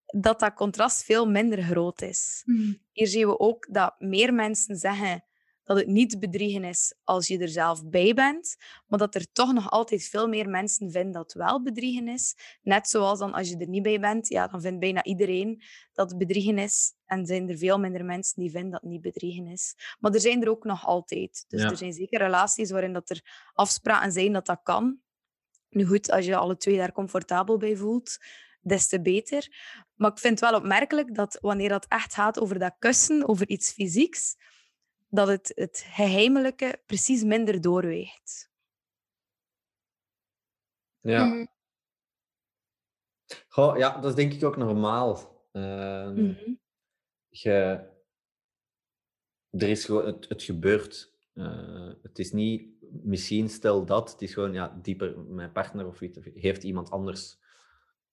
[0.05, 2.41] dat dat contrast veel minder groot is.
[2.45, 2.73] Hm.
[2.91, 5.23] Hier zien we ook dat meer mensen zeggen
[5.71, 8.55] dat het niet bedriegen is als je er zelf bij bent,
[8.87, 12.35] maar dat er toch nog altijd veel meer mensen vinden dat het wel bedriegen is.
[12.61, 15.61] Net zoals dan als je er niet bij bent, ja, dan vindt bijna iedereen
[15.93, 16.93] dat het bedriegen is.
[17.05, 19.75] En zijn er veel minder mensen die vinden dat het niet bedriegen is.
[19.99, 21.45] Maar er zijn er ook nog altijd.
[21.47, 21.69] Dus Ja.
[21.69, 24.99] er zijn zeker relaties waarin dat er afspraken zijn dat dat kan.
[25.69, 28.17] Nu goed, als je alle twee daar comfortabel bij voelt,
[28.61, 29.47] des te beter.
[29.95, 33.47] Maar ik vind het wel opmerkelijk dat wanneer dat echt gaat over dat kussen, over
[33.49, 34.35] iets fysieks,
[35.11, 38.49] dat het, het geheimelijke precies minder doorweegt.
[40.99, 41.27] Ja.
[41.29, 41.45] Hm.
[43.47, 45.39] Goh, ja, dat is denk ik ook normaal.
[45.51, 46.53] Ehm, Mhm.
[47.29, 47.89] je,
[49.49, 51.13] er is gewoon, het, het gebeurt.
[51.33, 52.69] Eh, het is niet,
[53.03, 57.39] misschien stel dat, het is gewoon, ja, dieper, mijn partner of iets, heeft iemand anders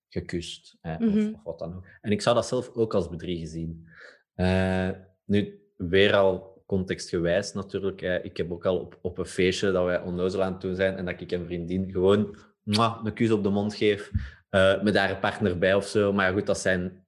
[0.08, 0.76] gekust.
[0.80, 1.34] hè, of, Mhm.
[1.34, 1.86] of wat dan ook.
[2.00, 3.88] En ik zou dat zelf ook als bedriegen zien.
[4.34, 4.90] Eh,
[5.24, 8.00] nu, weer al contextgewijs natuurlijk.
[8.22, 10.96] Ik heb ook al op, op een feestje dat wij onnozel aan het doen zijn
[10.96, 14.10] en dat ik een vriendin gewoon mwah, een kus op de mond geef
[14.50, 16.12] eh, met daar een partner bij of zo.
[16.12, 17.04] Maar goed, dat zijn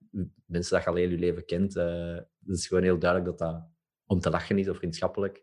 [0.47, 1.77] mensen dat je al heel je leven kent.
[1.77, 2.15] eh
[2.47, 3.63] het is gewoon heel duidelijk dat dat
[4.07, 5.43] om te lachen is of vriendschappelijk.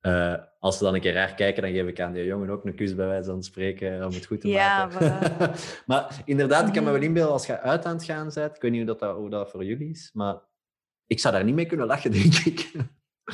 [0.00, 2.64] Eh, als ze dan een keer raar kijken, dan geef ik aan die jongen ook
[2.64, 5.50] een kus bij wijze van spreken om het goed te Ja, maken.
[5.86, 7.06] maar inderdaad, ik kan me wel Mhm.
[7.08, 8.56] inbeelden als je uit aan het gaan bent.
[8.56, 10.36] Ik weet niet hoe dat, hoe dat voor jullie is, maar
[11.06, 12.70] ik zou daar niet mee kunnen lachen, denk ik.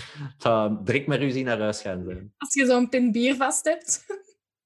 [0.84, 2.34] Direct met ruzie naar huis gaan zijn.
[2.36, 4.06] Als je zo'n pin bier vast hebt.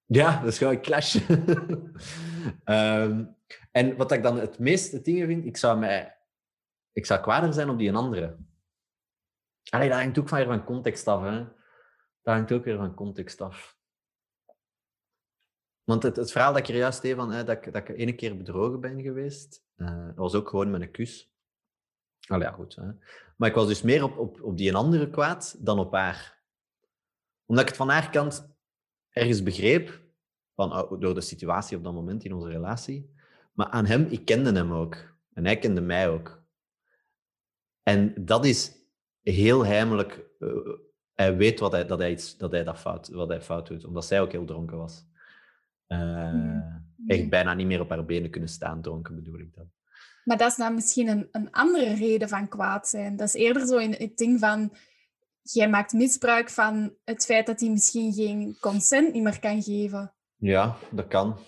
[0.07, 1.17] Ja, dat is gewoon een clash.
[2.65, 3.25] Ehm,
[3.73, 6.19] en wat ik dan het meeste dingen vind, ik zou, mij,
[6.93, 8.37] ik zou kwader zijn op die een andere.
[9.71, 11.23] Allee, dat hangt ook van, weer van context af.
[11.23, 11.39] Hè.
[12.23, 13.79] Dat hangt ook weer van context af.
[15.85, 17.97] Want het, het verhaal dat ik er juist deed, van, hè, dat, ik, dat ik
[17.97, 21.33] ene keer bedrogen ben geweest, eh, dat was ook gewoon met een kus.
[22.27, 22.75] Allee, ja, goed.
[22.75, 22.91] Hè.
[23.39, 26.43] Maar ik was dus meer op, op, op die andere kwaad dan op haar.
[27.47, 28.57] Omdat ik het van haar kant
[29.11, 30.01] ergens begreep,
[30.55, 33.15] van, oh, door de situatie op dat moment in onze relatie.
[33.53, 35.17] Maar aan hem, ik kende hem ook.
[35.33, 36.43] En hij kende mij ook.
[37.83, 38.73] En dat is
[39.23, 40.27] heel heimelijk.
[40.39, 40.49] eh,
[41.15, 43.85] hij weet wat hij, dat, hij iets, dat hij dat fout, wat hij fout doet,
[43.85, 45.07] omdat zij ook heel dronken was.
[45.87, 46.61] Mhm.
[47.07, 49.71] Echt bijna niet meer op haar benen kunnen staan, dronken bedoel ik dan.
[50.29, 53.17] Maar dat is dan misschien een, een andere reden van kwaad zijn.
[53.17, 54.73] Dat is eerder zo in het ding van...
[55.43, 60.15] Jij maakt misbruik van het feit dat hij misschien geen consent niet meer kan geven.
[60.37, 61.39] Ja, dat kan.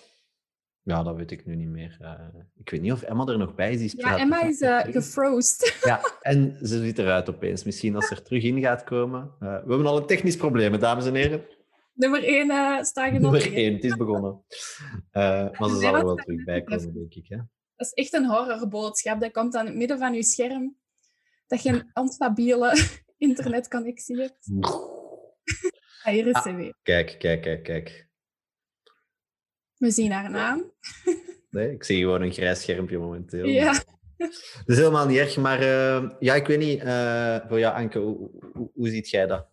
[0.81, 1.97] Ja, dat weet ik nu niet meer.
[1.99, 3.79] Eh, ik weet niet of Emma er nog bij is.
[3.79, 4.91] Die Ja, Emma is terug.
[4.95, 5.73] gefrozen.
[5.83, 7.63] Ja, en ze zit eruit opeens.
[7.63, 9.21] Misschien als ze er terug in gaat komen.
[9.39, 11.45] Eh, we hebben al een technisch probleem, dames en heren.
[11.93, 14.43] Nummer 1 eh sta je nog Nummer één, het is begonnen.
[15.11, 17.27] Maar ze zal er wel terug bij komen, denk ik.
[17.27, 17.37] Hè?
[17.81, 19.19] Dat is echt een horrorboodschap.
[19.21, 20.77] Dat komt aan het midden van je scherm.
[21.47, 22.77] Dat je een onstabiele
[23.17, 24.47] internetconnectie hebt.
[26.03, 26.43] Ah, hier is Ah.
[26.43, 26.73] ze weer.
[26.83, 28.07] Kijk, kijk, kijk, kijk.
[29.77, 30.63] We zien haar naam.
[31.49, 33.45] Nee, ik zie gewoon een grijs schermpje momenteel.
[33.45, 33.73] Ja.
[34.17, 36.81] Dat is helemaal niet erg, maar eh, ja, ik weet niet.
[36.81, 39.47] eh, voor jou, Anke, hoe, hoe, hoe ziet jij dat?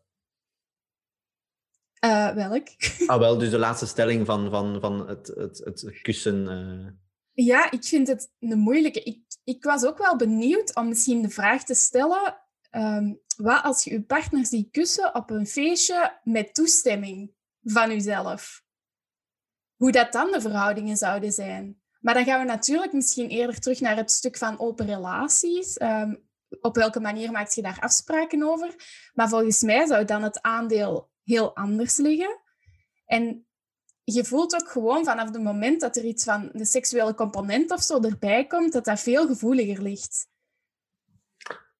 [1.98, 2.68] Eh, welk?
[3.06, 6.46] Ah, wel, dus de laatste stelling van, van, van het, het, het kussen.
[7.44, 9.03] Ja, ik vind het een moeilijke.
[9.03, 12.37] Ik, ik was ook wel benieuwd om misschien de vraag te stellen:
[12.70, 18.62] ehm, wat als je je partner ziet kussen op een feestje met toestemming van uzelf?
[19.77, 21.83] Hoe dat dan de verhoudingen zouden zijn?
[22.01, 25.77] Maar dan gaan we natuurlijk misschien eerder terug naar het stuk van open relaties.
[25.77, 26.14] Ehm,
[26.61, 28.74] op welke manier maak je daar afspraken over?
[29.14, 32.40] Maar volgens mij zou dan het aandeel heel anders liggen.
[33.05, 33.47] En
[34.14, 37.83] je voelt ook gewoon vanaf het moment dat er iets van de seksuele component of
[37.83, 40.29] zo erbij komt, dat dat veel gevoeliger ligt.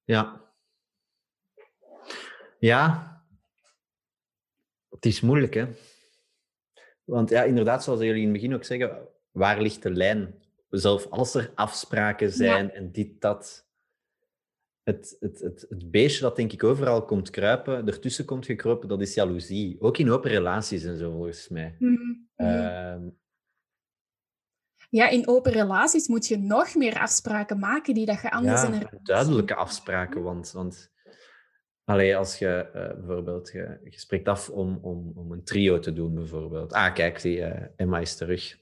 [0.05, 0.41] Ja.
[2.59, 3.17] Ja.
[4.89, 5.67] Het is moeilijk, hè?
[7.05, 10.43] Want ja, inderdaad, zoals jullie in het begin ook zeggen, waar ligt de lijn?
[10.71, 13.68] Zelf als er afspraken zijn en dit, dat.
[14.89, 19.01] Het, het, het, het beestje dat denk ik overal komt kruipen, ertussen komt gekropen, dat
[19.01, 19.77] is jaloezie.
[19.81, 21.77] Ook in open relaties en zo, volgens mij.
[21.79, 23.17] Mm
[24.91, 28.67] ja, in open relaties moet je nog meer afspraken maken die dat je anders ja,
[28.67, 30.53] in een duidelijke afspraken, want...
[30.53, 30.91] want
[31.85, 35.93] Allee, als je uh, bijvoorbeeld, je, je, spreekt af om, om, om een trio te
[35.93, 36.73] doen, bijvoorbeeld.
[36.73, 38.57] Ah, kijk, die uh, Emma is terug.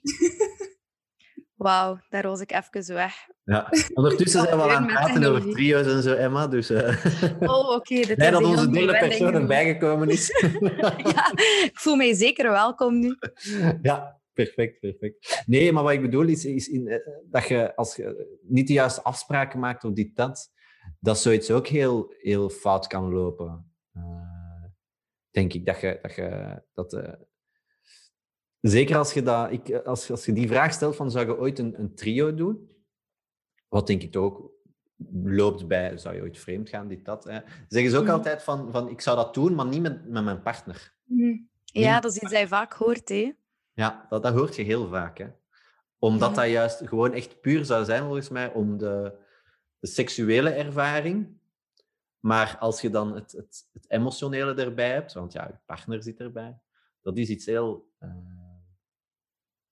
[1.55, 3.27] Wauw, daar was ik even weg.
[3.47, 6.47] Ja, ondertussen zijn we al aan het praten over trio's en zo, Emma.
[6.47, 7.03] Dus, uh...
[7.41, 7.75] Oh, oké.
[7.75, 10.29] Okay, nee, dat onze derde persoon erbij gekomen is.
[11.15, 11.33] ja,
[11.65, 13.17] ik voel mij zeker welkom nu.
[13.83, 15.43] Ja, perfect, perfect.
[15.47, 19.03] Nee, maar wat ik bedoel is, is in, dat je als je niet de juiste
[19.03, 20.53] afspraken maakt of dit, dat,
[21.01, 23.73] dat zoiets ook heel, heel fout kan lopen.
[23.97, 24.65] Uh,
[25.31, 26.15] denk ik dat je dat.
[26.15, 27.19] Je, dat
[28.61, 31.59] zeker als je, dat, ik, als, als je die vraag stelt van zou je ooit
[31.59, 32.75] een, een trio doen?
[33.69, 34.55] Wat denk ik ook
[35.23, 37.25] loopt bij, zou je ooit vreemd gaan, dit, dat.
[37.25, 37.41] Hè?
[37.69, 38.11] Zeggen ze ook mm.
[38.11, 40.95] altijd van, van, ik zou dat doen, maar niet met, met mijn partner.
[41.05, 41.49] Mm.
[41.65, 43.33] Ja, dat is iets dat je vaak hoort, hè?
[43.73, 45.27] Ja, dat, dat hoort je heel vaak, hè.
[45.99, 49.19] Omdat dat juist gewoon echt puur zou zijn, volgens mij, om de,
[49.79, 51.39] de seksuele ervaring.
[52.21, 56.21] Maar als je dan het, het, het, emotionele erbij hebt, want ja, je partner zit
[56.21, 56.59] erbij,
[57.03, 57.89] dat is iets heel.
[58.01, 58.11] Uh,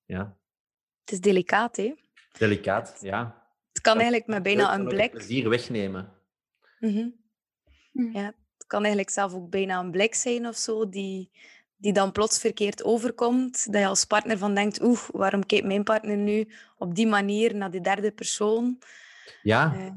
[0.04, 0.36] ja.
[1.00, 1.94] Het is delicaat, hè?
[2.38, 3.43] Delicaat, ja.
[3.84, 5.10] Het kan eigenlijk met bijna een blik.
[5.10, 6.12] plezier wegnemen.
[6.78, 8.12] Mm -hmm.
[8.12, 8.24] Ja,
[8.56, 11.30] het kan eigenlijk zelf ook bijna een blik zijn of zo, die,
[11.76, 13.72] die dan plots verkeerd overkomt.
[13.72, 17.56] Dat je als partner van denkt, oeh, waarom kijkt mijn partner nu op die manier
[17.56, 18.78] naar die derde persoon?
[19.42, 19.90] Ja, uh,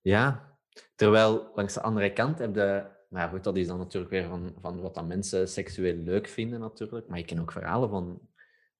[0.00, 0.56] ja.
[0.94, 2.84] Terwijl langs de andere kant heb je...
[3.08, 6.60] Maar goed, dat is dan natuurlijk weer van, van wat dan mensen seksueel leuk vinden
[6.60, 7.08] natuurlijk.
[7.08, 8.20] Maar ik ken ook verhalen van...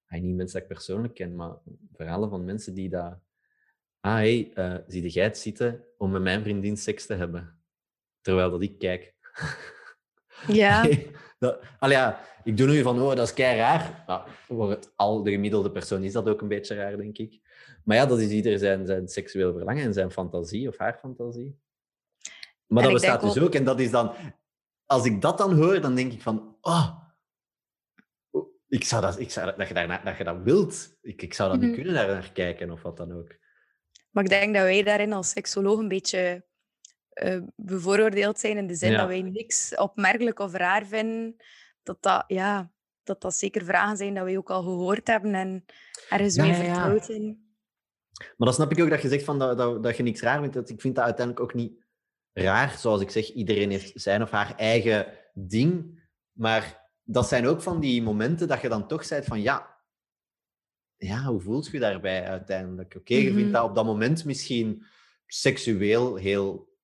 [0.09, 1.57] Niet mensen dat ik persoonlijk ken, maar
[1.93, 3.19] verhalen van mensen die dat...
[4.09, 7.59] Ah, hey, uh, zie jij het zitten om met mijn vriendin seks te hebben?
[8.21, 9.15] Terwijl dat ik kijk.
[10.47, 10.89] Ja.
[11.39, 14.05] dat, al ja, ik doe nu van, oh, dat is kei raar.
[14.07, 17.41] Nou, voor het, al de gemiddelde persoon is dat ook een beetje raar, denk ik.
[17.85, 21.59] Maar ja, dat is ieder zijn, zijn seksueel verlangen en zijn fantasie of haar fantasie.
[22.67, 23.55] Maar dat bestaat dus ook.
[23.55, 24.13] En dat is dan...
[24.87, 26.57] Als ik dat dan hoor, dan denk ik van...
[26.61, 26.99] Oh,
[28.69, 30.97] ik zou dat, ik zou dat, je, daarna, dat je dat wilt.
[31.03, 31.77] Ik, ik zou dat niet mhm.
[31.77, 33.37] kunnen daar naar kijken of wat dan ook.
[34.11, 36.47] Maar ik denk dat wij daarin als seksoloog een beetje
[37.23, 38.57] uh, bevooroordeeld zijn.
[38.57, 41.37] In de zin dat wij niks opmerkelijk of raar vinden.
[41.83, 45.65] Dat dat, ja, dat dat zeker vragen zijn dat wij ook al gehoord hebben en
[46.09, 47.47] ergens ja, mee vertrouwd zijn.
[48.19, 50.41] Maar dan snap ik ook dat je zegt van dat, dat, dat je niks raar
[50.41, 50.55] vindt.
[50.55, 51.85] Dat, ik vind dat uiteindelijk ook niet
[52.33, 52.79] raar.
[52.79, 56.03] Zoals ik zeg, iedereen heeft zijn of haar eigen ding.
[56.33, 59.78] Maar dat zijn ook van die momenten dat je dan toch zegt van ja,
[60.99, 62.95] ja hoe voelt je daarbij uiteindelijk?
[62.95, 63.53] Oké, je vindt mhm.
[63.53, 64.85] dat op dat moment misschien
[65.27, 66.77] seksueel heel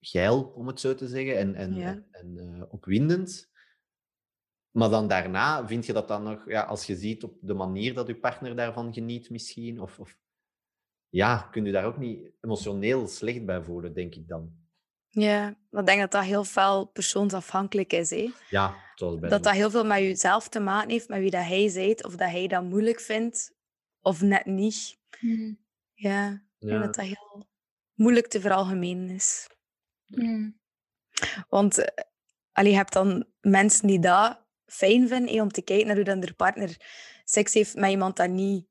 [0.00, 3.50] geil, om het zo te zeggen, en, en, en, en uh, opwindend.
[4.70, 7.94] Maar dan daarna vind je dat dan nog, ja, als je ziet op de manier
[7.94, 10.16] dat je partner daarvan geniet misschien, of, of
[11.08, 14.67] ja, kun je daar ook niet emotioneel slecht bij voelen, denk ik dan.
[15.10, 18.10] Ja, ik denk dat dat heel veel persoonsafhankelijk is.
[18.10, 18.32] Hè?
[18.48, 21.44] Ja, zoals bij Dat dat heel veel met jezelf te maken heeft, met wie dat
[21.44, 23.54] hij zijt, of dat hij dat moeilijk vindt,
[24.00, 24.98] of net niet.
[25.20, 25.58] Mm.
[25.94, 27.46] Ja, ik denk dat dat heel
[27.94, 29.48] moeilijk te veralgemenen is.
[30.06, 30.58] Mm.
[31.48, 36.04] Want uh, je hebt dan mensen die dat fijn vinden om te kijken naar hoe
[36.04, 36.76] dan de partner
[37.24, 38.66] seks heeft met iemand dat niet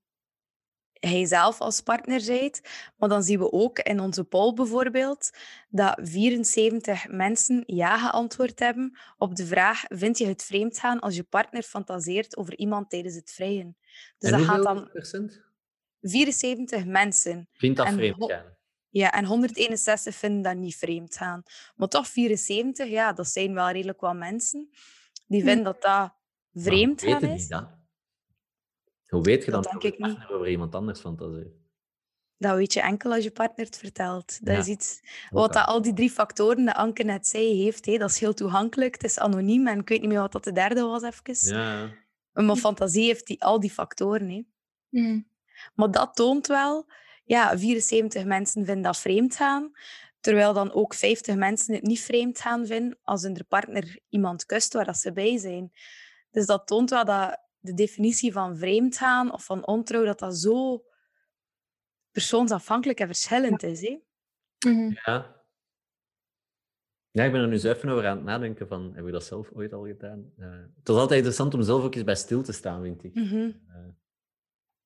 [1.00, 2.62] hij zelf als partner zijt.
[2.98, 5.30] Maar dan zien we ook in onze poll bijvoorbeeld
[5.70, 11.16] dat 74 mensen ja geantwoord hebben op de vraag: vind je het vreemd gaan als
[11.16, 13.78] je partner fantaseert over iemand tijdens het vrijen?
[14.18, 14.90] Dus en dat gaat dan.
[14.90, 15.46] Procent?
[16.02, 17.50] 74 mensen.
[17.54, 18.56] Vindt dat vreemd gaan?
[18.90, 21.44] Ja, en 161 vinden dat niet vreemd gaan.
[21.76, 24.70] Maar toch 74, ja, dat zijn wel redelijk wat mensen.
[25.28, 25.48] Die hm.
[25.48, 26.14] vinden dat dat
[26.54, 27.48] vreemd gaan is.
[27.48, 27.77] Niet?
[29.08, 31.56] Hoe weet je dan dat je over iemand anders fantaseert?
[32.38, 34.46] Dat weet je enkel als je partner het vertelt.
[34.46, 37.86] Dat is iets wat dat al die drie factoren dat Anke net zei heeft.
[37.86, 40.43] Hé, dat is heel toegankelijk, het is anoniem en ik weet niet meer wat dat
[40.43, 41.56] de derde was even.
[41.58, 41.91] Ja.
[42.34, 44.30] Maar fantasie heeft die, al die factoren.
[44.30, 44.43] Hé.
[44.89, 45.28] Mm.
[45.76, 46.86] Maar dat toont wel,
[47.26, 49.72] ja, 74 mensen vinden dat vreemd gaan.
[50.20, 54.74] Terwijl dan ook 50 mensen het niet vreemd gaan vinden als hun partner iemand kust
[54.74, 55.72] waar dat ze bij zijn.
[56.32, 60.38] Dus dat toont wel dat de definitie van vreemd gaan of van ontrouw, dat dat
[60.38, 60.84] zo
[62.12, 63.82] persoonsafhankelijk en verschillend is.
[63.82, 64.00] Hè?
[64.70, 64.92] Mhm.
[65.06, 65.36] Ja.
[67.12, 69.24] Ja, ik ben er nu zo even over aan het nadenken van, heb ik dat
[69.24, 70.32] zelf ooit al gedaan?
[70.38, 73.14] Eh, het was altijd interessant om zelf ook eens bij stil te staan, vind ik.
[73.14, 73.52] Mhm.
[73.68, 73.88] Eh,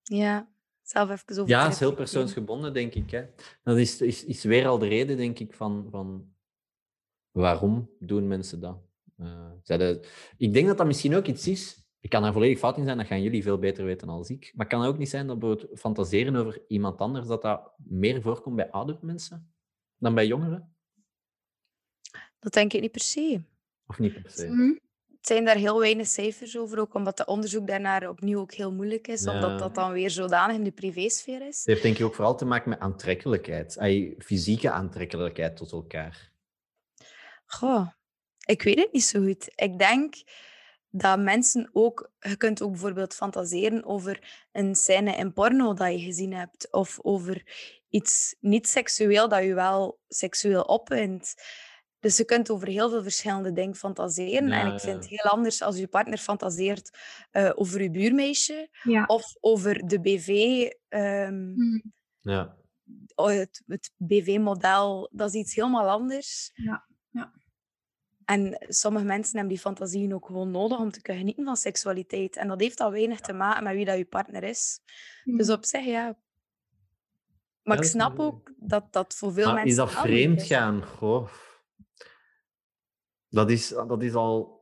[0.04, 3.12] Ja, zelf even over ja, het is heel persoonsgebonden, denk ik.
[3.12, 3.26] Hè.
[3.64, 6.34] Dat is, is, is weer al de reden, denk ik, van, van
[7.32, 8.78] waarom doen mensen dat?
[9.18, 9.92] Eh,
[10.38, 11.81] ik denk dat dat misschien ook iets is.
[12.02, 14.52] Ik kan daar volledig fout in zijn, dat gaan jullie veel beter weten dan ik.
[14.56, 18.22] Maar kan het ook niet zijn dat bijvoorbeeld fantaseren over iemand anders, dat dat meer
[18.22, 19.54] voorkomt bij oudere mensen
[19.98, 20.76] dan bij jongeren?
[22.40, 23.42] Dat denk ik niet per se.
[23.88, 24.48] Of niet per se?
[24.48, 24.74] Mhm.
[25.22, 28.72] Het zijn daar heel weinig cijfers over, ook omdat de onderzoek daarnaar opnieuw ook heel
[28.72, 29.34] moeilijk is, Ja.
[29.34, 31.58] omdat dat dan weer zodanig in de privésfeer is.
[31.58, 33.78] Het heeft denk ik ook vooral te maken met aantrekkelijkheid.
[33.78, 36.32] Ay, fysieke aantrekkelijkheid tot elkaar.
[37.46, 37.88] Goh,
[38.46, 39.52] ik weet het niet zo goed.
[39.56, 40.14] Ik denk
[40.92, 42.12] dat mensen ook...
[42.20, 46.72] Je kunt ook bijvoorbeeld fantaseren over een scène in porno dat je gezien hebt.
[46.72, 47.44] Of over
[47.90, 51.34] iets niet seksueel dat je wel seksueel opwint.
[52.00, 54.48] Dus je kunt over heel veel verschillende dingen fantaseren.
[54.48, 56.98] Ja, en ik vind het heel anders als je partner fantaseert
[57.32, 58.70] eh, over je buurmeisje.
[58.84, 59.04] Ja.
[59.06, 60.28] Of over de BV...
[60.88, 61.80] ehm, Mhm.
[62.20, 62.58] Ja.
[63.16, 66.52] oh, het, het BV-model, dat is iets helemaal anders.
[66.54, 67.34] Ja, ja.
[68.32, 72.36] En sommige mensen hebben die fantasieën ook gewoon nodig om te kunnen genieten van seksualiteit.
[72.38, 74.80] En dat heeft al weinig te maken met wie dat je partner is.
[75.24, 75.58] Dus Mhm.
[75.58, 76.18] op zich, ja.
[77.64, 80.84] Maar Ja, ik snap ook dat dat voor veel mensen is dat vreemd gaan?
[80.86, 81.30] Goh.
[83.30, 84.60] Dat is, dat is al.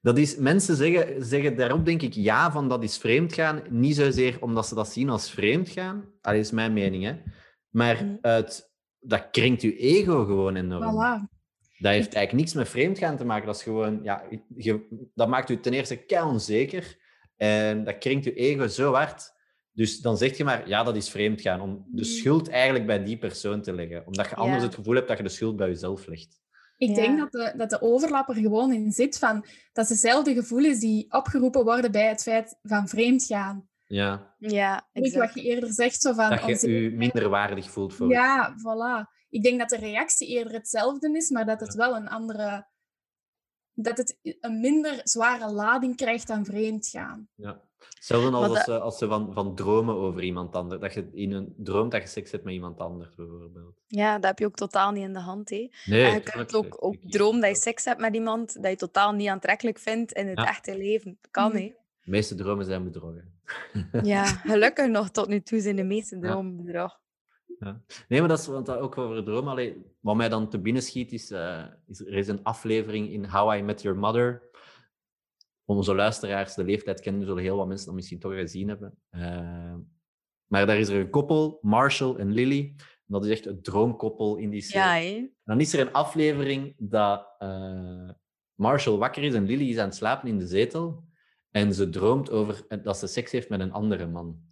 [0.00, 3.62] Dat is, mensen zeggen, zeggen daarop, denk ik, ja, van dat is vreemd gaan.
[3.68, 6.12] Niet zozeer omdat ze dat zien als vreemd gaan.
[6.20, 7.22] Dat is mijn mening, hè.
[7.68, 8.16] Maar Mhm.
[8.20, 10.82] uit, dat kringt je ego gewoon enorm.
[10.82, 11.36] Voilà.
[11.78, 13.46] Dat heeft eigenlijk niks met vreemd gaan te maken.
[13.46, 14.22] Dat is gewoon, ja,
[14.56, 16.96] je, dat maakt u ten eerste kei onzeker.
[17.36, 19.32] En dat kringt je ego zo hard.
[19.72, 21.60] Dus dan zeg je maar, ja, dat is vreemd gaan.
[21.60, 22.08] Om de Mm.
[22.08, 24.06] schuld eigenlijk bij die persoon te leggen.
[24.06, 24.66] Omdat je anders Ja.
[24.66, 26.40] het gevoel hebt dat je de schuld bij jezelf legt.
[26.76, 26.94] Ik Ja.
[26.94, 30.78] denk dat de, dat de overlap er gewoon in zit van dat is dezelfde gevoelens
[30.80, 33.67] die opgeroepen worden bij het feit van vreemd gaan.
[33.88, 35.24] Ja, Ja, exact.
[35.34, 39.16] wat je eerder zegt, zo van dat je je minder waardig voelt voor Ja, voilà.
[39.30, 41.78] Ik denk dat de reactie eerder hetzelfde is, maar dat het Ja.
[41.78, 42.66] wel een andere...
[43.80, 47.28] Dat het een minder zware lading krijgt dan vreemd gaan.
[47.34, 47.60] Ja.
[47.94, 50.80] Hetzelfde als, als, ze, als ze van, van dromen over iemand anders.
[50.80, 53.80] Dat je in een droomt dat je seks hebt met iemand anders, bijvoorbeeld.
[53.86, 55.50] Ja, dat heb je ook totaal niet in de hand.
[55.50, 55.68] Hè.
[55.84, 58.76] Nee, en je kunt ook, ook dromen dat je seks hebt met iemand dat je
[58.76, 60.48] totaal niet aantrekkelijk vindt in het Ja.
[60.48, 61.18] echte leven.
[61.20, 61.56] Dat kan, Mhm.
[61.56, 61.74] hè.
[62.04, 63.37] De meeste dromen zijn bedrogen.
[64.02, 67.00] Ja, gelukkig nog tot nu toe zijn de meeste dromen bedrog.
[68.08, 69.50] Nee, maar dat is want dat ook over dromen.
[69.50, 73.24] Allee, wat mij dan te binnen schiet, is, eh, is er is een aflevering in
[73.24, 74.42] How I Met Your Mother.
[75.64, 78.98] Onze luisteraars, de leeftijd kennen, zullen heel wat mensen dat misschien toch gezien hebben.
[79.10, 79.74] Eh,
[80.46, 82.74] maar daar is er een koppel, Marshall en Lily.
[82.76, 85.20] En dat is echt het droomkoppel in die serie.
[85.20, 88.10] Ja, dan is er een aflevering dat eh,
[88.54, 91.07] Marshall wakker is en Lily is aan het slapen in de zetel.
[91.50, 94.46] En ze droomt over dat ze seks heeft met een andere man.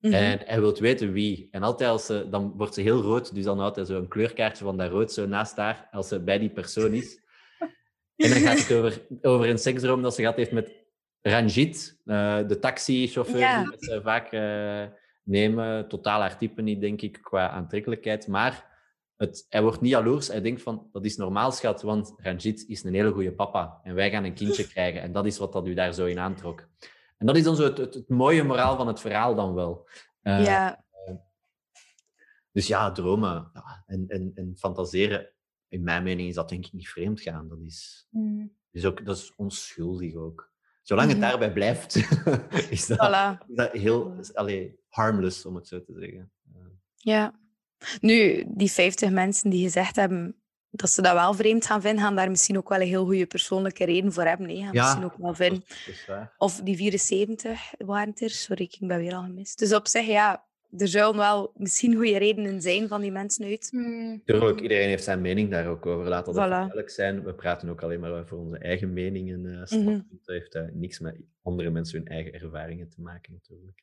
[0.00, 0.14] Mhm.
[0.14, 1.48] En hij wil weten wie.
[1.50, 4.64] En altijd als ze, dan wordt ze heel rood, dus dan houdt hij zo'n kleurkaartje
[4.64, 7.18] van dat rood zo naast haar, als ze bij die persoon is.
[8.16, 10.72] En dan gaat het over, over een seksdroom dat ze gehad heeft met
[11.22, 13.64] Ranjit, eh, de taxichauffeur Ja.
[13.64, 14.84] die ze vaak eh,
[15.24, 15.88] nemen.
[15.88, 18.26] Totaal haar type niet, denk ik, qua aantrekkelijkheid.
[18.26, 18.69] Maar
[19.20, 20.28] het, hij wordt niet jaloers.
[20.28, 23.80] Hij denkt van, dat is normaal, schat, want Ranjit is een hele goede papa.
[23.82, 25.00] En wij gaan een kindje krijgen.
[25.02, 26.68] En dat is wat dat u daar zo in aantrok.
[27.18, 29.88] En dat is dan zo het, het, het mooie moraal van het verhaal dan wel.
[30.22, 30.84] Eh, ja,
[32.52, 35.30] Dus ja, dromen ja, en, en, en fantaseren,
[35.68, 37.48] in mijn mening is dat denk ik niet vreemd gaan.
[37.48, 38.06] Dat is,
[38.70, 40.50] is, ook, dat is onschuldig ook.
[40.82, 41.20] Zolang Mhm.
[41.20, 41.94] het daarbij blijft,
[42.70, 43.46] is dat, voilà.
[43.48, 46.30] is dat heel allee, harmless, om het zo te zeggen.
[46.54, 46.60] Eh,
[46.94, 47.38] Ja.
[48.00, 50.34] Nu, die 50 mensen die gezegd hebben
[50.70, 53.26] dat ze dat wel vreemd gaan vinden, gaan daar misschien ook wel een heel goede
[53.26, 54.46] persoonlijke reden voor hebben.
[54.46, 55.60] Nee, gaan Ja, misschien ook wel vinden.
[55.60, 56.34] dat, is- dat is waar.
[56.38, 58.30] Of die 74 waren het er.
[58.30, 59.58] Sorry, ik ben weer al gemist.
[59.58, 60.44] Dus op zich, ja,
[60.76, 63.68] er zullen wel misschien goede redenen zijn van die mensen uit.
[64.24, 66.08] Tuurlijk, iedereen heeft zijn mening daar ook over.
[66.08, 66.38] Laat dat Voilà.
[66.50, 67.24] duidelijk zijn.
[67.24, 69.46] We praten ook alleen maar over onze eigen meningen.
[69.46, 70.06] eh standpunten.
[70.24, 73.82] Dat heeft eh, niks met andere mensen hun eigen ervaringen te maken, natuurlijk.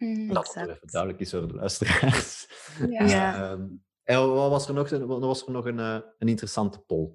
[0.00, 0.68] Dat dat Exact.
[0.68, 2.46] even duidelijk is voor de luisteraars.
[2.90, 3.04] Ja.
[3.06, 3.50] Ja.
[3.50, 3.66] Ehm,
[4.04, 7.08] en wat was er nog, wat was er nog een, eh, een interessante poll?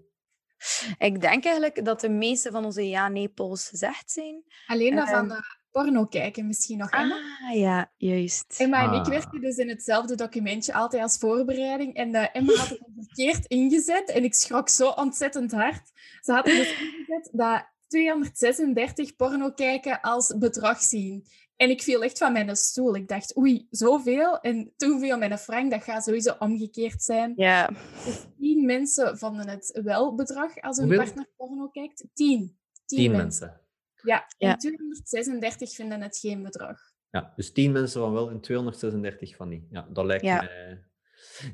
[0.97, 4.43] Ik denk eigenlijk dat de meeste van onze ja-nee-polls gezegd zijn.
[4.67, 5.27] Alleen dat van Ehm.
[5.27, 7.15] de porno kijken misschien nog, Emma?
[7.49, 8.55] Ah, ja, juist.
[8.57, 9.07] Emma en ik Ah.
[9.09, 11.95] werkten dus in hetzelfde documentje, altijd als voorbereiding.
[11.95, 15.91] En eh, Emma had het verkeerd ingezet en ik schrok zo ontzettend hard.
[16.21, 21.25] Ze had het dus ingezet dat 236 porno kijken als bedrag zien.
[21.56, 22.95] En ik viel echt van mijn stoel.
[22.95, 24.39] Ik dacht, oei, zoveel.
[24.39, 27.34] En toen viel mijn frank, dat gaat sowieso omgekeerd zijn.
[27.36, 27.68] Ja,
[28.06, 31.03] Dus tien mensen vonden het wel bedrag als hun Hoeveel?
[31.06, 32.06] partner porno kijkt.
[32.14, 32.58] Tien.
[32.86, 33.47] Tien, Tien mensen.
[33.47, 33.62] mensen.
[34.03, 34.56] Ja, en Ja.
[34.56, 36.80] 236 vinden het geen bedrag.
[37.10, 39.64] Ja, dus 10 mensen van wel en 236 van niet.
[39.70, 40.41] Ja, dat lijkt Ja.
[40.41, 40.84] mij...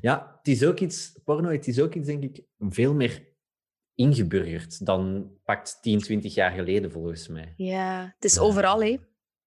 [0.00, 1.18] Ja, het is ook iets...
[1.24, 3.30] Porno, het is ook iets, denk ik, veel meer
[3.94, 7.54] ingeburgerd dan pakt 10, 20 jaar geleden, volgens mij.
[7.56, 8.12] ja.
[8.14, 8.96] Het is overal, hè.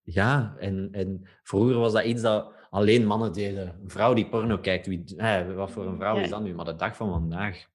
[0.06, 3.80] Ja, en, en vroeger was dat iets dat alleen mannen deden.
[3.84, 6.22] Een vrouw die porno kijkt, wie, hè, wat voor een vrouw Ja.
[6.24, 6.54] is dat nu?
[6.54, 7.66] Maar de dag van vandaag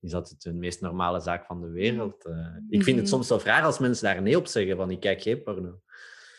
[0.00, 2.24] is dat het de meest normale zaak van de wereld.
[2.24, 2.32] Eh,
[2.68, 3.14] ik vind het Mhm.
[3.14, 5.80] soms wel raar als mensen daar nee op zeggen, van ik kijk geen porno.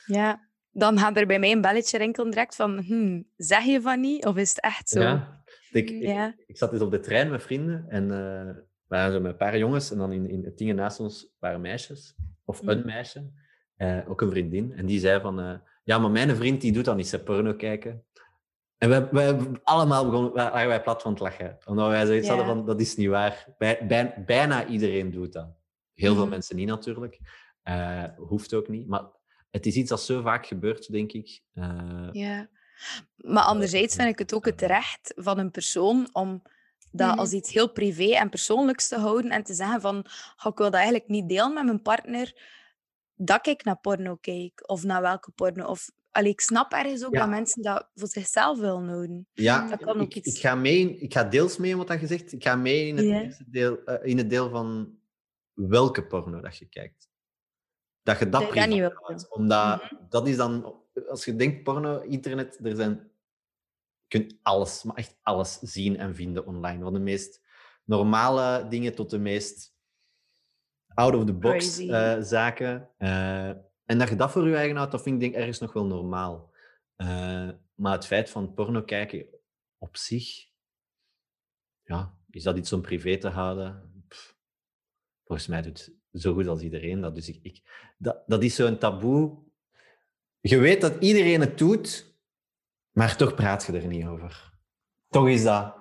[0.05, 0.49] Ja.
[0.74, 4.26] Dan gaat er bij mij een belletje rinkelen direct van, hm, zeg je van niet?
[4.26, 4.99] Of is het echt zo?
[5.01, 5.43] Ja.
[5.72, 6.36] Ik, ik, Ja.
[6.45, 9.57] ik zat dus op de trein met vrienden en we waren zo met een paar
[9.57, 12.86] jongens en dan in, in het ding naast ons waren meisjes, of een Mhm.
[12.88, 13.32] meisje,
[13.82, 14.73] eh, ook een vriendin.
[14.75, 15.53] En die zei van, eh,
[15.84, 18.03] ja, maar mijn vriend die doet dan niet zijn porno kijken.
[18.77, 21.57] En wij, wij allemaal begonnen, wij, plat van het lachen.
[21.65, 22.36] Omdat wij zoiets Ja.
[22.36, 23.45] hadden van, dat is niet waar.
[23.57, 25.47] Bij, bij- bijna iedereen doet dat.
[25.93, 26.29] Heel veel Mhm.
[26.32, 27.19] mensen niet natuurlijk.
[27.63, 28.88] Eh, hoeft ook niet.
[28.88, 29.03] Maar
[29.51, 31.41] het is iets dat zo vaak gebeurt, denk ik.
[31.53, 32.49] Eh, Ja.
[33.15, 36.41] Maar anderzijds vind ik het ook het recht van een persoon om
[36.91, 37.19] dat Mhm.
[37.19, 40.05] als iets heel privé en persoonlijks te houden en te zeggen van,
[40.36, 42.59] "Goh, ik wil dat eigenlijk niet delen met mijn partner,
[43.26, 45.65] dat ik naar porno kijk of naar welke porno.
[45.65, 47.19] Of, allee, ik snap ergens ook Ja.
[47.19, 49.28] dat mensen dat voor zichzelf willen houden.
[49.34, 51.88] Ja, Dat kan ook ik, iets- ik, ga mee ik ga deels mee in wat
[51.88, 52.32] dat gezegd.
[52.32, 54.97] Ik ga mee in het, eerste deel, eh, in het deel van
[55.53, 57.09] welke porno dat je kijkt.
[58.03, 59.30] Dat je dat Dat niet.
[59.30, 60.80] Omdat dat is dan...
[61.09, 63.11] Als je denkt porno, internet, er zijn...
[64.07, 66.84] Je kunt alles, maar echt alles zien en vinden online.
[66.84, 67.41] Van de meest
[67.86, 69.70] normale dingen tot de meest
[70.93, 72.89] out-of-the-box eh, zaken.
[72.97, 73.47] Eh,
[73.85, 75.85] en dat je dat voor je eigen houdt, dat vind ik denk ergens nog wel
[75.85, 76.51] normaal.
[76.95, 79.25] Eh, maar het feit van porno kijken
[79.77, 80.49] op zich,
[81.83, 84.03] ja, is dat iets om privé te houden?
[84.07, 84.35] Pff,
[85.23, 87.15] volgens mij doet zo goed als iedereen dat.
[87.15, 87.61] Dus ik, ik,
[87.97, 89.37] dat, dat is zo'n taboe.
[90.39, 92.15] Je weet dat iedereen het doet,
[92.91, 94.59] maar toch praat je er niet over.
[95.09, 95.80] Toch is dat.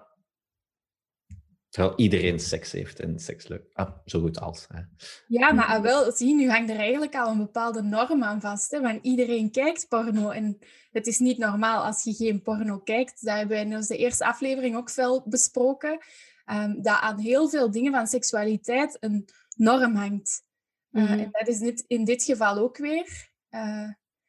[1.71, 3.63] Terwijl iedereen seks heeft en seks leuk.
[3.73, 4.67] Ah, zo goed als.
[4.69, 4.81] Hè.
[5.27, 8.71] Ja, maar ah, wel, zie, nu hangt er eigenlijk al een bepaalde norm aan vast.
[8.71, 10.59] Hè, want iedereen kijkt porno en
[10.93, 13.25] het is niet normaal als je geen porno kijkt.
[13.25, 15.99] Dat hebben we in onze eerste aflevering ook veel besproken.
[16.45, 20.43] ehm, dat aan heel veel dingen van seksualiteit een norm hangt.
[20.91, 21.13] Eh, Mhm.
[21.19, 23.31] en dat is dit, in dit geval ook weer.
[23.49, 23.89] Eh,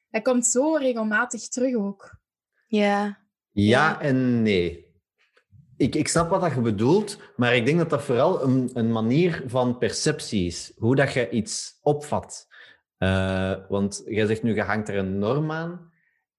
[0.09, 2.17] dat komt zo regelmatig terug ook.
[2.67, 3.17] Ja,
[3.51, 4.01] Ja.
[4.01, 4.90] en nee.
[5.81, 8.91] Ik, ik snap wat dat je bedoelt, maar ik denk dat dat vooral een, een
[8.91, 10.71] manier van perceptie is.
[10.77, 12.47] Hoe dat je iets opvat.
[12.97, 15.91] Eh, want jij zegt nu, je hangt er een norm aan.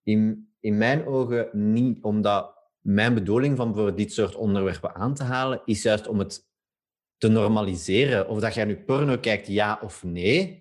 [0.03, 5.23] In, in mijn ogen niet, omdat mijn bedoeling van voor dit soort onderwerpen aan te
[5.25, 6.47] halen, is juist om het
[7.17, 8.29] te normaliseren.
[8.29, 10.59] Of dat jij nu porno kijkt, ja of nee.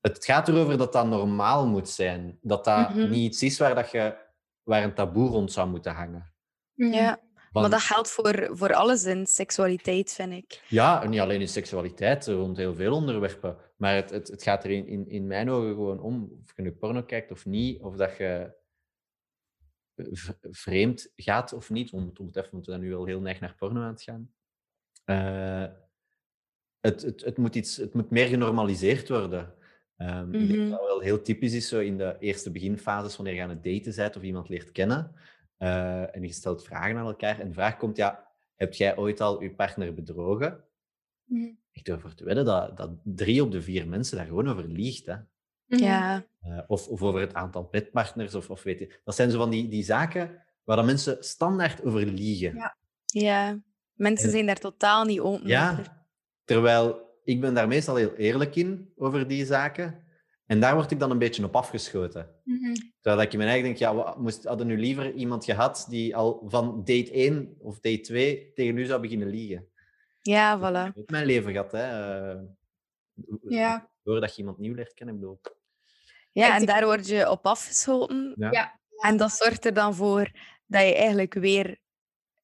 [0.00, 2.38] Het gaat erover dat dat normaal moet zijn.
[2.42, 3.10] Dat dat Mhm.
[3.10, 4.16] niet iets is waar, dat je,
[4.62, 6.32] waar een taboe rond zou moeten hangen.
[6.74, 7.24] ja.
[7.60, 10.62] Maar dat geldt voor, voor alles in seksualiteit, vind ik.
[10.68, 13.56] Ja, en niet alleen in seksualiteit, rond heel veel onderwerpen.
[13.76, 16.62] Maar het, het, het gaat er in, in, in mijn ogen gewoon om of je
[16.62, 18.54] nu porno kijkt of niet, of dat je
[20.50, 21.92] vreemd gaat of niet.
[21.92, 24.02] Om, om het even, want we zijn nu wel heel neig naar porno aan het
[24.02, 24.30] gaan.
[25.04, 25.72] Eh,
[26.80, 29.54] het, het, het, moet iets, het moet meer genormaliseerd worden.
[29.96, 30.70] Ehm, Ik denk Mhm.
[30.70, 33.64] dat dat wel heel typisch is zo in de eerste beginfases, wanneer je aan het
[33.64, 35.12] daten bent of iemand leert kennen.
[35.56, 37.40] Eh, en je stelt vragen aan elkaar.
[37.40, 40.64] En de vraag komt, ja, heb jij ooit al je partner bedrogen?
[41.24, 41.50] Mhm.
[41.72, 44.64] Ik durf er te wedden dat, dat drie op de vier mensen daar gewoon over
[44.64, 45.06] liegt.
[45.06, 45.16] Hè?
[45.66, 45.82] Mhm.
[45.82, 46.26] Ja.
[46.40, 49.00] Eh, of, of over het aantal bedpartners, of, of weet je.
[49.04, 52.54] Dat zijn zo van die, die zaken waar dan mensen standaard over liegen.
[52.54, 52.76] Ja.
[53.06, 53.60] ja.
[53.92, 55.48] Mensen zijn daar totaal niet open over.
[55.48, 55.82] Ja,
[56.44, 60.04] terwijl ik ben daar meestal heel eerlijk in over die zaken.
[60.46, 62.30] En daar word ik dan een beetje op afgeschoten.
[62.44, 62.74] Mhm.
[63.00, 66.16] Terwijl ik in mijn eigen denk, ja, wat, moest, hadden nu liever iemand gehad die
[66.16, 69.68] al van date 1 of date 2 tegen u zou beginnen liegen.
[70.22, 71.04] Ja, Ik heb voilà.
[71.10, 71.82] mijn leven gehad, hè.
[72.32, 72.40] eh,
[73.48, 73.88] Ja.
[74.02, 75.40] Doordat je iemand nieuw leert kennen, ik bedoel...
[76.32, 78.34] Ja, en daar word je op afgeschoten.
[78.36, 78.50] Ja.
[78.50, 78.80] Ja.
[78.98, 80.30] En dat zorgt er dan voor
[80.66, 81.78] dat je eigenlijk weer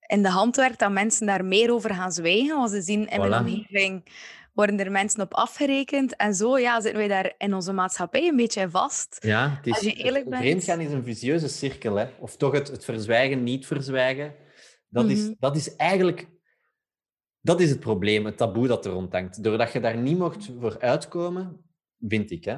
[0.07, 3.21] in de hand werkt dat mensen daar meer over gaan zwijgen als ze zien in
[3.21, 3.29] Voilà.
[3.29, 4.05] mijn omgeving
[4.53, 6.17] worden er mensen op afgerekend.
[6.17, 9.17] En zo ja, zitten wij daar in onze maatschappij een beetje vast.
[9.21, 11.95] Ja, het is, Als je eerlijk bent- vreemdgaan is een vicieuze cirkel.
[11.95, 12.07] Hè?
[12.21, 14.35] Of toch het, het verzwijgen, niet verzwijgen.
[14.89, 15.33] Dat, is, Mhm.
[15.39, 16.31] dat is eigenlijk...
[17.41, 19.43] Dat is het probleem, het taboe dat er rond hangt.
[19.45, 21.65] Doordat je daar niet mocht voor uitkomen,
[21.99, 22.57] vind ik, hè?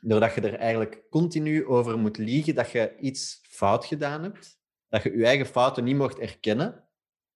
[0.00, 5.02] doordat je er eigenlijk continu over moet liegen dat je iets fout gedaan hebt, dat
[5.02, 6.88] je je eigen fouten niet mocht erkennen,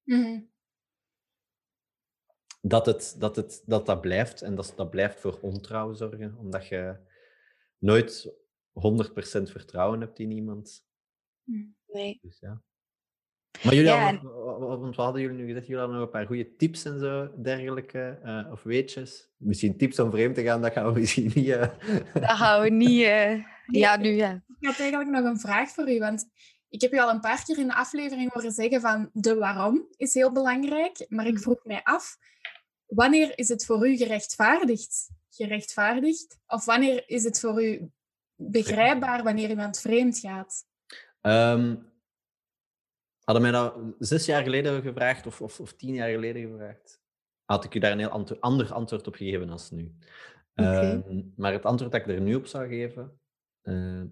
[0.04, 0.40] Mhm.
[2.64, 4.42] Dat het, dat, het, dat, dat blijft.
[4.42, 6.96] En dat, dat blijft voor ontrouw zorgen, omdat je
[7.78, 8.34] nooit
[8.72, 10.84] 100% vertrouwen hebt in iemand.
[11.86, 12.18] Nee.
[12.22, 12.62] Dus ja.
[13.62, 16.26] Maar jullie Ja, hadden, want we hadden jullie nu gezegd, jullie hadden nog een paar
[16.26, 19.30] goede tips en zo, dergelijke, eh, of weetjes.
[19.36, 21.48] Misschien tips om vreemd te gaan, dat gaan we misschien niet...
[21.48, 21.68] eh,
[22.14, 23.02] Dat gaan we niet...
[23.02, 24.44] eh, Ja, nu ja.
[24.60, 26.24] Ik had eigenlijk nog een vraag voor u, want
[26.68, 29.86] ik heb u al een paar keer in de aflevering horen zeggen van de waarom
[29.96, 32.16] is heel belangrijk, maar ik vroeg mij af,
[32.95, 35.11] wanneer is het voor u gerechtvaardigd?
[35.30, 36.38] Gerechtvaardigd?
[36.47, 37.90] Of wanneer is het voor u
[38.34, 40.66] begrijpbaar wanneer iemand vreemd gaat?
[41.20, 41.76] Ehm,
[43.24, 47.01] hadden mij dat zes jaar geleden gevraagd, of, of, of tien jaar geleden gevraagd,
[47.45, 49.95] had ik u daar een heel antwo- ander antwoord op gegeven als nu.
[50.55, 53.20] Ehm, maar het antwoord dat ik er nu op zou geven,
[53.62, 54.03] eh,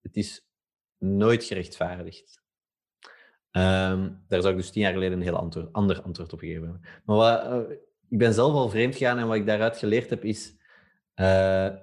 [0.00, 0.46] het is
[0.98, 2.42] nooit gerechtvaardigd.
[3.50, 6.62] Ehm, daar zou ik dus tien jaar geleden een heel antwoord, ander antwoord op gegeven
[6.62, 6.82] hebben.
[7.04, 7.76] Maar wat, eh,
[8.08, 10.54] ik ben zelf al vreemd gegaan en wat ik daaruit geleerd heb is,
[11.14, 11.74] eh,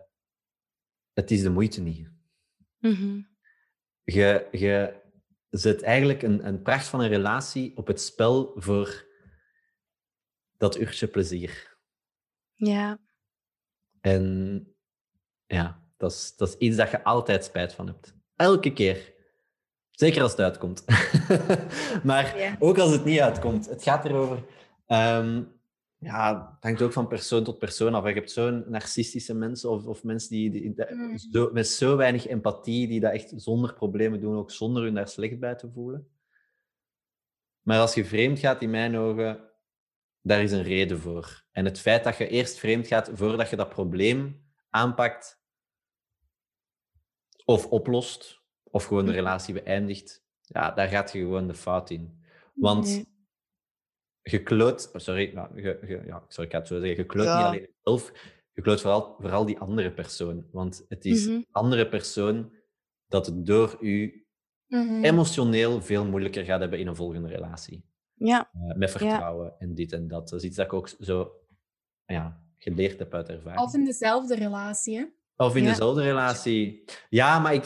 [1.14, 2.10] het is de moeite niet
[2.80, 3.22] Mhm.
[4.04, 5.02] je, je
[5.50, 9.06] zet eigenlijk een, een pracht van een relatie op het spel voor
[10.58, 11.78] dat uurtje plezier.
[12.54, 13.00] Ja.
[14.02, 14.66] En
[15.46, 18.16] ja, dat is, dat is iets dat je altijd spijt van hebt.
[18.36, 19.14] Elke keer.
[19.92, 20.86] Zeker als het uitkomt.
[22.04, 22.56] maar Ja.
[22.60, 23.70] ook als het niet uitkomt.
[23.70, 24.44] Het gaat erover.
[24.86, 25.44] ehm,
[26.04, 28.08] ja, het hangt ook van persoon tot persoon af.
[28.08, 31.18] Je hebt zo'n narcistische mensen of, of mensen die, die, die- Mm.
[31.18, 35.08] zo, met zo weinig empathie, die dat echt zonder problemen doen, ook zonder hun daar
[35.08, 36.08] slecht bij te voelen.
[37.62, 39.50] Maar als je vreemd gaat, in mijn ogen,
[40.22, 41.44] daar is een reden voor.
[41.52, 45.42] En het feit dat je eerst vreemd gaat voordat je dat probleem aanpakt
[47.46, 52.24] of oplost, of gewoon de relatie beëindigt, ja, daar gaat je gewoon de fout in.
[52.54, 52.88] Want
[54.44, 57.26] Kloot, oh, sorry, nou, je, je- ja, sorry, ik ga het zo zeggen, je kloot
[57.26, 57.38] Ja.
[57.38, 58.12] niet alleen jezelf,
[58.54, 60.46] je kloot vooral, vooral die andere persoon.
[60.52, 62.52] Want het is die andere persoon
[63.08, 64.26] dat het door u
[64.68, 65.04] Mhm.
[65.04, 67.86] emotioneel veel moeilijker gaat hebben in een volgende relatie.
[68.14, 68.50] Ja.
[68.54, 70.30] Eh, met vertrouwen en dit en dat.
[70.30, 71.32] Dat is iets dat ik ook zo
[72.06, 73.62] ja, geleerd heb uit ervaring.
[73.62, 75.06] Of in dezelfde relatie, hè?
[75.36, 75.70] Of in Ja.
[75.70, 76.84] dezelfde relatie.
[77.10, 77.66] Ja, maar ik...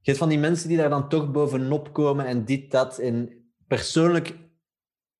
[0.00, 2.98] Je hebt van die mensen die daar dan toch bovenop komen en dit, dat.
[2.98, 4.36] En persoonlijk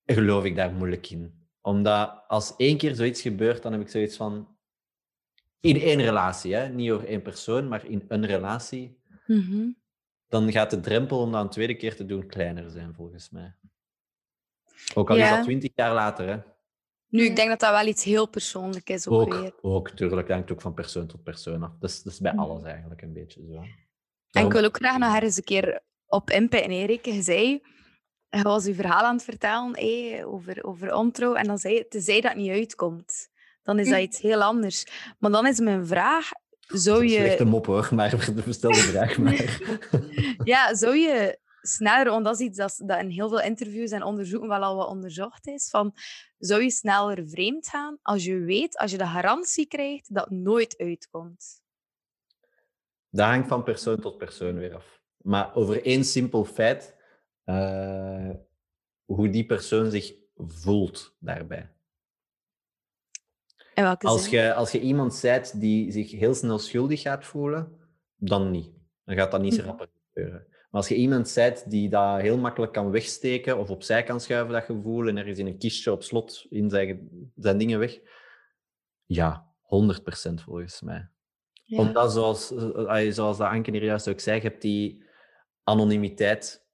[0.05, 1.47] geloof ik daar moeilijk in.
[1.61, 4.47] Omdat als één keer zoiets gebeurt, dan heb ik zoiets van...
[5.59, 6.69] In één relatie, hè?
[6.69, 8.99] niet over één persoon, maar in een relatie.
[9.27, 9.67] Mhm.
[10.27, 13.55] Dan gaat de drempel om dat een tweede keer te doen kleiner zijn, volgens mij.
[14.93, 16.39] Ook al is dat twintig jaar later, hè.
[17.07, 19.43] Nu, ik denk dat dat wel iets heel persoonlijk is ook, weer.
[19.45, 20.27] Ook, ook, tuurlijk.
[20.27, 21.71] Dat hangt ook van persoon tot persoon af.
[21.79, 22.41] Dat is, dat is bij Mhm.
[22.41, 23.63] alles eigenlijk een beetje zo.
[24.31, 27.05] En ik wil ook graag nog ergens een keer op inpitten, Erik.
[27.05, 27.61] Je zei,
[28.29, 31.33] je was je verhaal aan het vertellen eh, over, over ontrouw.
[31.33, 33.29] En dan zei je, tenzij dat niet uitkomt,
[33.63, 34.85] dan is dat iets heel anders.
[35.19, 36.29] Maar dan is mijn vraag,
[36.67, 39.61] Dat zou is een slechte je, mop hoor, maar stel de vraag maar.
[40.43, 44.03] ja, zou je sneller, want dat is iets dat, dat in heel veel interviews en
[44.03, 45.93] onderzoeken wel al wat onderzocht is, van,
[46.37, 50.39] zou je sneller vreemd gaan als je weet, als je de garantie krijgt dat het
[50.39, 51.63] nooit uitkomt?
[53.09, 55.01] Dat hangt van persoon tot persoon weer af.
[55.17, 56.94] Maar over één simpel feit,
[57.45, 58.29] eh,
[59.05, 61.69] hoe die persoon zich voelt daarbij.
[63.75, 67.79] Welke Als je, als je iemand zijt die zich heel snel schuldig gaat voelen,
[68.15, 68.71] dan niet.
[69.03, 69.69] Dan gaat dat niet zo Mhm.
[69.69, 70.45] rap gebeuren.
[70.49, 74.53] Maar als je iemand zijt die dat heel makkelijk kan wegsteken of opzij kan schuiven,
[74.53, 77.99] dat gevoel, en er is in een kistje op slot in zijn, zijn dingen weg,
[79.05, 81.09] ja, 100% volgens mij.
[81.63, 81.77] Ja.
[81.79, 85.03] Omdat, zoals, eh, zoals dat Anke hier juist ook zei, je hebt die
[85.63, 86.64] anonimiteit.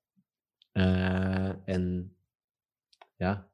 [0.71, 2.15] Eh, en
[3.15, 3.49] ja,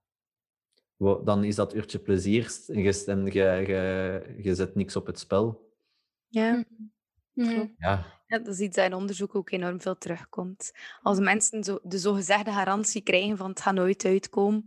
[1.23, 3.31] dan is dat uurtje plezier en je, en je,
[3.67, 5.73] je, je zet niks op het spel.
[6.27, 6.63] ja.
[7.33, 7.65] Mhm.
[7.77, 10.71] Ja, Ja, dat is iets dat in onderzoek ook enorm veel terugkomt.
[11.01, 14.65] Als mensen zo, de zogezegde garantie krijgen van het gaat nooit uitkomen.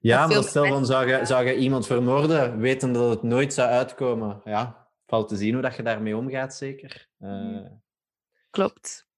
[0.00, 3.52] ja maar stel van, mensen- zou je, zou je iemand vermoorden, weten dat het nooit
[3.54, 4.40] zou uitkomen?
[4.44, 7.08] Ja, valt te zien hoe dat je daarmee omgaat, zeker.
[7.18, 7.66] Eh,
[8.50, 9.08] Klopt.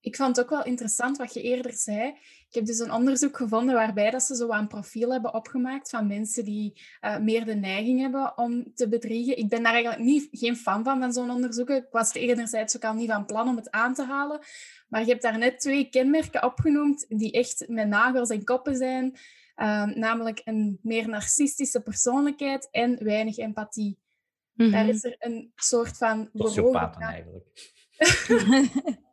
[0.00, 2.06] Ik vond het ook wel interessant wat je eerder zei.
[2.48, 6.06] ik heb dus een onderzoek gevonden waarbij dat ze zo een profiel hebben opgemaakt van
[6.06, 9.38] mensen die uh, meer de neiging hebben om te bedriegen.
[9.38, 11.70] Ik ben daar eigenlijk niet, geen fan van, van zo'n onderzoek.
[11.70, 14.40] Ik was enerzijds ook al niet van plan om het aan te halen.
[14.88, 19.16] Maar je hebt daar net twee kenmerken opgenoemd die echt met nagels en koppen zijn.
[19.56, 23.98] Uh, namelijk een meer narcistische persoonlijkheid en weinig empathie.
[24.54, 26.30] Mm Daar is er een soort van...
[26.32, 27.46] Sociopaten eigenlijk.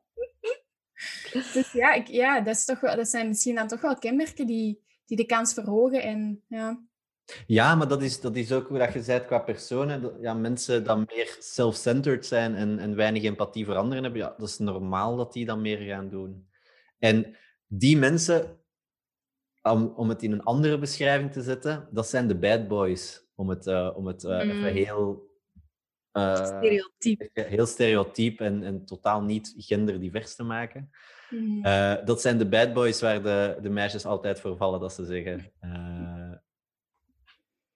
[1.54, 4.84] dus ja, ik, ja dat, is toch, dat zijn misschien dan toch wel kenmerken die,
[5.06, 6.02] die de kans verhogen.
[6.02, 6.84] En, ja.
[7.48, 10.22] Ja, maar dat is, dat is ook hoe dat je zei qua personen.
[10.22, 14.48] Ja, mensen die meer self-centered zijn en, en weinig empathie voor anderen hebben, ja, dat
[14.48, 16.50] is normaal dat die dan meer gaan doen.
[17.00, 17.36] En
[17.68, 18.60] die mensen,
[19.62, 23.24] om, om het in een andere beschrijving te zetten, dat zijn de bad boys.
[23.36, 24.64] Om het, uh, om het uh, even mm.
[24.64, 25.34] heel...
[26.14, 27.30] Uh, stereotyp.
[27.34, 30.90] Heel stereotyp en, en totaal niet genderdivers te maken.
[31.36, 31.62] Mm.
[32.06, 35.52] dat zijn de bad boys waar de, de meisjes altijd voor vallen, dat ze zeggen.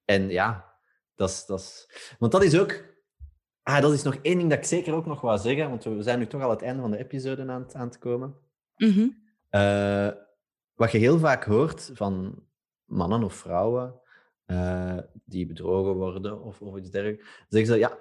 [0.05, 0.73] En ja,
[1.15, 1.89] dat is, dat is...
[2.19, 2.83] Want dat is ook...
[3.63, 6.01] Ah, dat is nog één ding dat ik zeker ook nog wou zeggen, want we
[6.03, 8.35] zijn nu toch al het einde van de episode aan, het, aan te komen.
[8.77, 9.17] Mm
[10.79, 12.43] wat je heel vaak hoort van
[12.85, 14.01] mannen of vrouwen
[14.51, 17.97] uh, die bedrogen worden of, of iets dergelijks, zeggen ze, ja,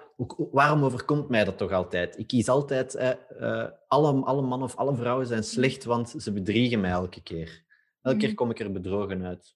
[0.51, 2.17] waarom overkomt mij dat toch altijd?
[2.17, 6.79] Ik kies altijd, uh, alle, alle mannen of alle vrouwen zijn slecht, want ze bedriegen
[6.79, 7.63] mij elke keer.
[8.01, 8.37] Elke keer mhm.
[8.37, 9.55] kom ik er bedrogen uit.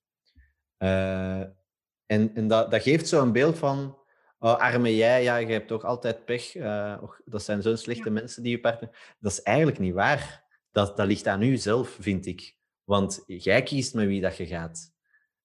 [2.06, 3.98] En, en dat, dat geeft zo een beeld van,
[4.40, 6.56] oh, arme jij, ja, je hebt toch altijd pech.
[6.56, 9.16] Uh, dat zijn zo'n slechte mensen die je partner...
[9.20, 10.44] Dat is eigenlijk niet waar.
[10.72, 12.56] Dat, dat ligt aan u zelf, vind ik.
[12.84, 14.93] Want jij kiest met wie dat je gaat.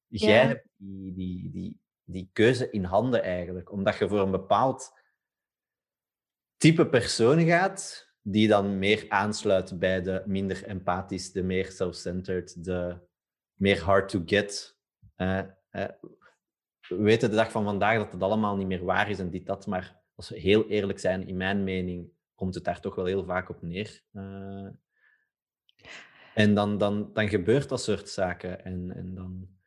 [0.08, 3.72] Jij hebt die, die, die, die keuze in handen eigenlijk.
[3.72, 4.92] Omdat je voor een bepaald
[6.56, 12.98] type persoon gaat, die dan meer aansluit bij de minder empathisch, de meer self-centered, de
[13.54, 14.78] meer hard to get.
[15.16, 15.40] Uh,
[15.72, 15.88] uh,
[16.88, 19.46] we weten de dag van vandaag dat het allemaal niet meer waar is en dit,
[19.46, 19.66] dat.
[19.66, 23.24] Maar als we heel eerlijk zijn, in mijn mening, komt het daar toch wel heel
[23.24, 24.02] vaak op neer.
[24.12, 24.68] Uh,
[26.34, 28.64] en dan, dan, dan gebeurt dat soort zaken.
[28.64, 29.57] En, en dan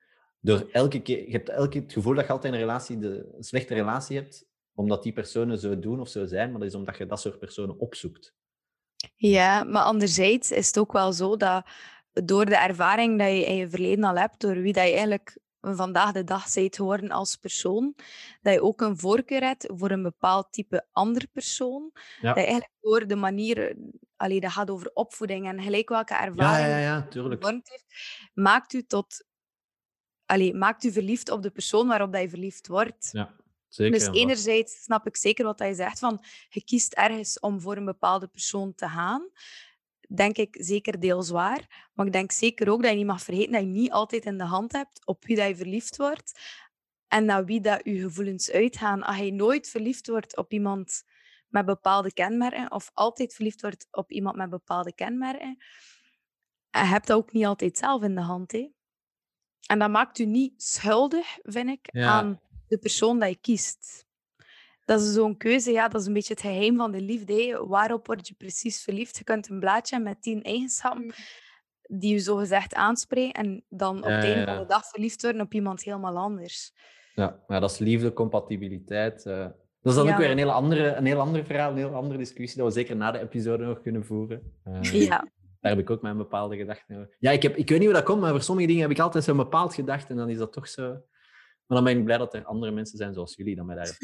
[0.41, 3.43] door elke keer, je hebt elke het gevoel dat je altijd een, relatie, de, een
[3.43, 6.97] slechte relatie hebt, omdat die personen zo doen of zo zijn, maar dat is omdat
[6.97, 8.33] je dat soort personen opzoekt.
[9.15, 11.65] Ja, maar anderzijds is het ook wel zo dat
[12.11, 15.39] door de ervaring die je in je verleden al hebt, door wie dat je eigenlijk
[15.61, 17.95] vandaag de dag zijt geworden als persoon,
[18.41, 21.91] dat je ook een voorkeur hebt voor een bepaald type andere persoon.
[22.21, 23.75] Dat je eigenlijk door de manier,
[24.15, 27.83] allee, dat gaat over opvoeding en gelijk welke ervaring ja, ja, ja, heeft,
[28.33, 29.25] maakt u tot,
[30.31, 33.09] allee, maakt u verliefd op de persoon waarop dat je verliefd wordt.
[33.11, 33.35] Ja.
[33.67, 37.77] Zeker, dus enerzijds snap ik zeker wat je zegt, van je kiest ergens om voor
[37.77, 39.29] een bepaalde persoon te gaan
[40.15, 41.89] denk ik zeker deels waar.
[41.93, 44.37] Maar ik denk zeker ook dat je niet mag vergeten dat je niet altijd in
[44.37, 46.39] de hand hebt op wie dat je verliefd wordt.
[47.07, 49.03] En naar wie dat je gevoelens uitgaan.
[49.03, 51.03] Als je nooit verliefd wordt op iemand
[51.47, 55.57] met bepaalde kenmerken, of altijd verliefd wordt op iemand met bepaalde kenmerken,
[56.69, 58.51] je hebt dat ook niet altijd zelf in de hand.
[58.51, 58.69] Hè?
[59.67, 64.05] En dat maakt u niet schuldig, vind ik, aan de persoon dat je kiest
[64.91, 67.65] dat is zo'n keuze, ja, dat is een beetje het geheim van de liefde.
[67.67, 69.17] Waarop word je precies verliefd?
[69.17, 71.99] Je kunt een blaadje met tien eigenschappen mm.
[71.99, 75.41] die je zo gezegd aanspreken en dan op het einde van de dag verliefd worden
[75.41, 76.73] op iemand helemaal anders.
[77.15, 79.25] Ja, maar dat is liefde, compatibiliteit.
[79.25, 79.37] Uh,
[79.81, 82.17] dat is dan ook weer een heel, andere, een heel ander verhaal, een heel andere
[82.17, 84.53] discussie, dat we zeker na de episode nog kunnen voeren.
[84.67, 85.27] Uh, ja.
[85.61, 87.15] Daar heb ik ook mijn bepaalde gedachten over.
[87.19, 88.99] Ja, ik, heb, ik weet niet hoe dat komt, maar voor sommige dingen heb ik
[88.99, 90.89] altijd zo'n bepaald gedacht en dan is dat toch zo...
[91.65, 93.97] Maar dan ben ik blij dat er andere mensen zijn zoals jullie, dan mij daar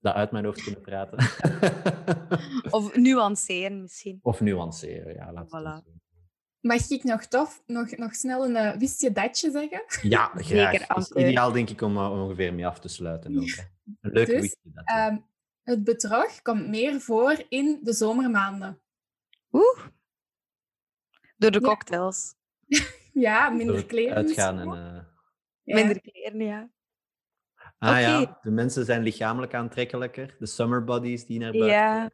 [0.00, 1.18] dat uit mijn hoofd kunnen praten.
[2.76, 4.18] of nuanceren misschien.
[4.22, 5.32] Of nuanceren, ja.
[5.32, 5.98] Laat voilà.
[6.60, 9.84] Mag ik nog tof, nog, nog snel een uh, wist je datje zeggen?
[10.10, 10.72] Ja, graag.
[10.72, 13.36] Zeker, is ideaal denk ik om uh, ongeveer mee af te sluiten.
[13.36, 13.56] Ook,
[14.00, 15.12] een leuke dus, wist je datje.
[15.12, 15.18] Uh,
[15.62, 18.80] het bedrog komt meer voor in de zomermaanden.
[19.52, 19.78] Oeh.
[21.40, 22.34] Door de cocktails.
[23.26, 24.16] ja, minder kleren.
[24.16, 24.68] Uitgaan en...
[25.62, 25.74] Ja.
[25.74, 26.70] Minder kleren, ja.
[27.78, 30.36] Ah ja, de mensen zijn lichamelijk aantrekkelijker.
[30.38, 32.10] De summer bodies die naar buiten Ja.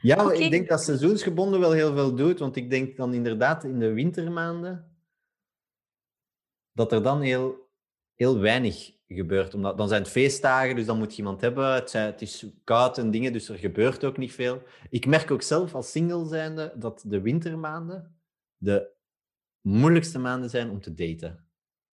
[0.00, 2.38] Ja, ik denk dat seizoensgebonden wel heel veel doet.
[2.38, 4.96] Want ik denk dan inderdaad in de wintermaanden
[6.72, 7.70] dat er dan heel,
[8.14, 9.54] heel weinig gebeurt.
[9.54, 11.74] Omdat, dan zijn het feestdagen, dus dan moet je iemand hebben.
[11.74, 14.62] Het, zijn, het is koud en dingen, dus er gebeurt ook niet veel.
[14.90, 18.20] Ik merk ook zelf als single zijnde dat de wintermaanden
[18.56, 18.90] de
[19.60, 21.44] moeilijkste maanden zijn om te daten.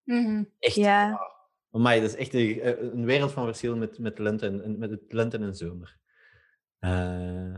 [0.03, 0.75] Mm Echt.
[0.75, 1.19] Ja.
[1.69, 5.13] Maar dat is echt een, een, wereld van verschil met, met, lente en, met het
[5.13, 5.97] lente en zomer.
[6.79, 7.55] Uh...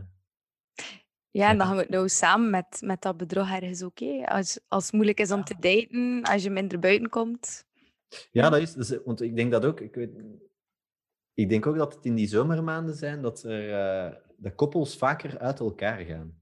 [1.32, 4.26] Ja, en dan gaan we het nou samen met, met dat bedrog ergens hè.
[4.26, 7.68] Als, als het moeilijk is om te daten, als je minder buiten komt.
[8.30, 9.80] Ja, dat is, want ik denk dat ook.
[9.80, 10.10] Ik, weet,
[11.34, 15.38] ik denk ook dat het in die zomermaanden zijn dat er, eh, de koppels vaker
[15.38, 16.38] uit elkaar gaan.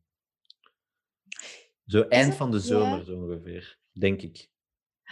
[1.87, 2.37] Zo eind het?
[2.37, 2.62] van de Ja.
[2.62, 4.49] zomer, zo ongeveer, denk ik.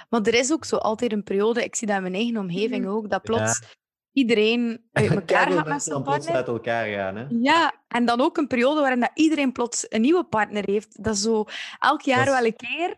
[0.09, 2.84] Maar er is ook zo altijd een periode, ik zie dat in mijn eigen omgeving
[2.84, 2.92] Mhm.
[2.94, 3.76] ook, dat plots
[4.12, 6.34] iedereen uit elkaar gaat met zijn partner.
[6.34, 7.16] uit elkaar gaan.
[7.16, 7.26] Hè?
[7.28, 11.04] Ja, en dan ook een periode waarin dat iedereen plots een nieuwe partner heeft.
[11.04, 11.44] Dat is zo
[11.78, 12.96] elk jaar is- wel een keer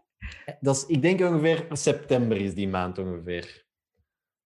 [0.60, 3.66] Dat is, ik denk ongeveer september is die maand ongeveer.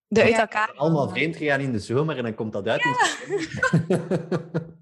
[0.06, 0.40] de uit Ja.
[0.40, 0.72] elkaar.
[0.76, 4.70] Allemaal vreemd gegaan in de zomer en dan komt dat uit in september.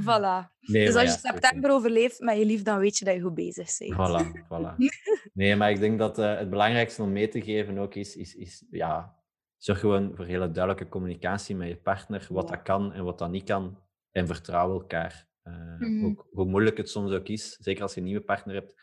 [0.00, 0.48] Voilà.
[0.60, 3.20] nee, dus als je ja, september overleeft met je lief, dan weet je dat je
[3.20, 3.92] goed bezig bent.
[3.92, 4.74] Voilà, voilà.
[5.32, 8.34] Nee, maar ik denk dat eh, het belangrijkste om mee te geven ook is, is,
[8.34, 9.14] is ja,
[9.56, 12.54] zorg gewoon voor hele duidelijke communicatie met je partner, wat Ja.
[12.54, 13.78] dat kan en wat dat niet kan.
[14.10, 15.28] En vertrouw elkaar.
[15.42, 16.04] Eh, Mhm.
[16.04, 18.74] ook, hoe moeilijk het soms ook is, zeker als je een nieuwe partner hebt.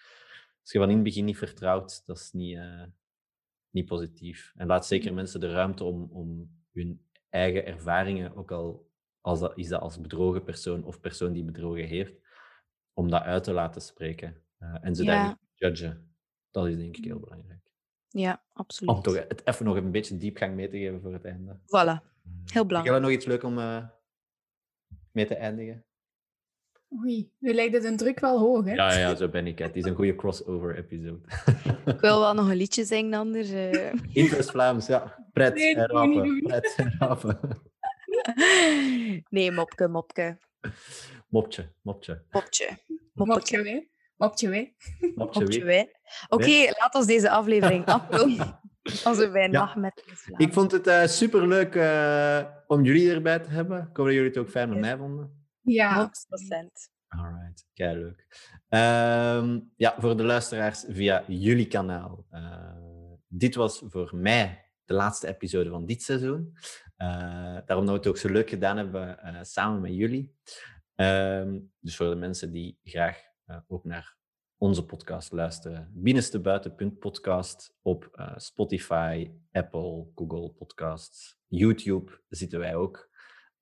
[0.63, 2.83] Als je van in het begin niet vertrouwt, dat is niet, eh,
[3.69, 4.53] niet positief.
[4.55, 5.15] En laat zeker Mhm.
[5.15, 8.91] mensen de ruimte om, om hun eigen ervaringen, ook al
[9.21, 12.13] als dat, is dat als bedrogen persoon of persoon die bedrogen heeft,
[12.93, 14.43] om dat uit te laten spreken.
[14.57, 15.27] Eh, en ze daar Ja.
[15.27, 16.15] niet judgen.
[16.51, 17.61] Dat is denk ik heel belangrijk.
[18.09, 18.95] Ja, absoluut.
[18.95, 21.59] Om toch het even nog een beetje diepgang mee te geven voor het einde.
[21.59, 21.65] Voilà.
[22.23, 22.85] Heel Heb belangrijk.
[22.85, 23.87] jij nog iets leuk om eh,
[25.11, 25.85] mee te eindigen?
[27.01, 28.73] Oei, nu lijkt het een druk wel hoog, hè?
[28.73, 29.59] Ja, ja, zo ben ik.
[29.59, 29.65] hè.
[29.65, 31.19] Het is een goede crossover-episode.
[31.85, 33.49] Ik wil wel nog een liedje zingen anders.
[33.51, 33.93] eh.
[34.23, 35.25] Interest-Vlaams, ja.
[35.33, 36.41] Pret Nee, en rapen.
[36.43, 37.39] Pret en rapen.
[39.29, 40.37] Nee, mopke, mopke.
[41.29, 42.23] Mopje, mopje.
[42.31, 42.69] Mopje.
[43.13, 43.87] Mopje weer.
[44.17, 44.75] Mopje,
[45.15, 45.63] Mopje wie?
[45.63, 45.91] wij.
[46.29, 48.59] Oké, laat ons deze aflevering afronden.
[49.03, 49.73] Als we bij Ja.
[49.75, 50.03] met
[50.37, 53.77] Ik vond het eh superleuk eh, om jullie erbij te hebben.
[53.79, 55.42] Ik hoop dat jullie het ook fijn met mij vonden.
[55.63, 55.95] Ja.
[55.95, 56.91] 100%.
[57.07, 58.27] Alright, kei leuk.
[58.69, 62.25] Ehm, ja, voor de luisteraars via jullie kanaal.
[62.29, 66.57] Eh, dit was voor mij de laatste episode van dit seizoen.
[66.95, 67.07] Eh,
[67.65, 70.35] daarom dat we het ook zo leuk gedaan hebben eh, samen met jullie.
[70.95, 74.17] Ehm, dus voor de mensen die graag eh, ook naar
[74.57, 82.75] onze podcast luisteren, binnenste buitenpunt podcast op eh, Spotify, Apple, Google Podcasts, YouTube zitten wij
[82.75, 83.11] ook.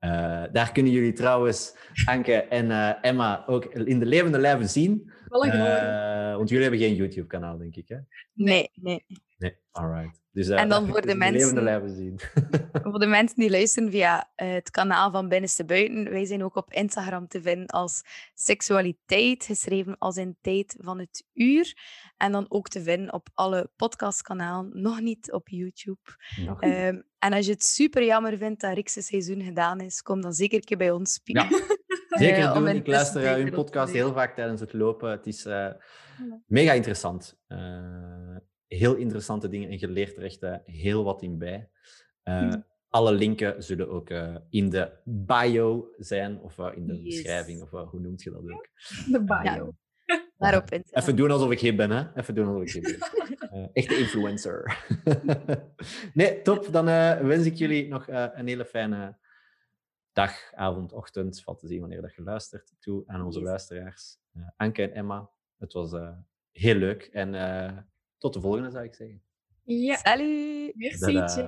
[0.02, 1.76] Eh, daar kunnen jullie trouwens
[2.06, 5.12] Anke en eh, Emma ook in de levende lijven zien.
[5.30, 7.97] Eh, want jullie hebben geen YouTube-kanaal, denk ik, hè?
[8.34, 9.06] Nee, nee.
[9.38, 10.21] Nee, alright.
[10.34, 12.20] Dus, eh, En dan voor kunnen de mensen- zien.
[12.92, 16.56] Voor de mensen die luisteren via eh, het kanaal van Binnenste Buiten, wij zijn ook
[16.56, 18.02] op Instagram te vinden als
[18.34, 21.74] seksualiteit, geschreven als in tijd van het uur.
[22.18, 26.00] En dan ook te vinden op alle podcastkanalen, nog niet op YouTube.
[26.46, 30.22] Nog Ehm, en als je het super jammer vindt dat Rikse seizoen gedaan is, kom
[30.22, 31.48] dan zeker een keer bij ons spieken.
[32.10, 32.68] Zeker Eh, doen.
[32.68, 35.12] in Ik luister hun podcast heel vaak tijdens het lopen.
[35.12, 35.68] Het is eh,
[36.48, 37.38] mega interessant.
[37.48, 37.58] Eh,
[38.78, 41.70] heel interessante dingen en je leert er echt eh, heel wat in bij.
[42.24, 42.62] Eh, Mhm.
[42.90, 47.04] Alle linken zullen ook eh, in de bio zijn, of in de Yes.
[47.16, 48.68] beschrijving, of hoe noemt je dat ook?
[49.12, 49.74] De bio.
[50.38, 50.84] Daarop in.
[50.90, 52.14] Even doen alsof ik hip ben, hè?
[52.16, 53.00] Even doen alsof ik hip
[53.40, 53.70] ben.
[53.74, 54.86] Echte influencer.
[56.14, 56.68] nee, top.
[56.72, 56.86] Dan
[57.28, 59.18] wens ik jullie nog een hele fijne
[60.14, 61.42] dag, avond, ochtend.
[61.42, 62.74] Valt te zien wanneer dat je luistert.
[62.80, 63.48] Toe aan onze Yes.
[63.48, 64.18] luisteraars.
[64.58, 65.92] Anke en Emma, het was
[66.52, 67.04] heel leuk.
[67.12, 67.34] En
[68.22, 69.22] tot de volgende, zou ik zeggen.
[69.64, 69.96] Ja.
[69.96, 70.76] Salut.
[70.76, 71.48] Merci.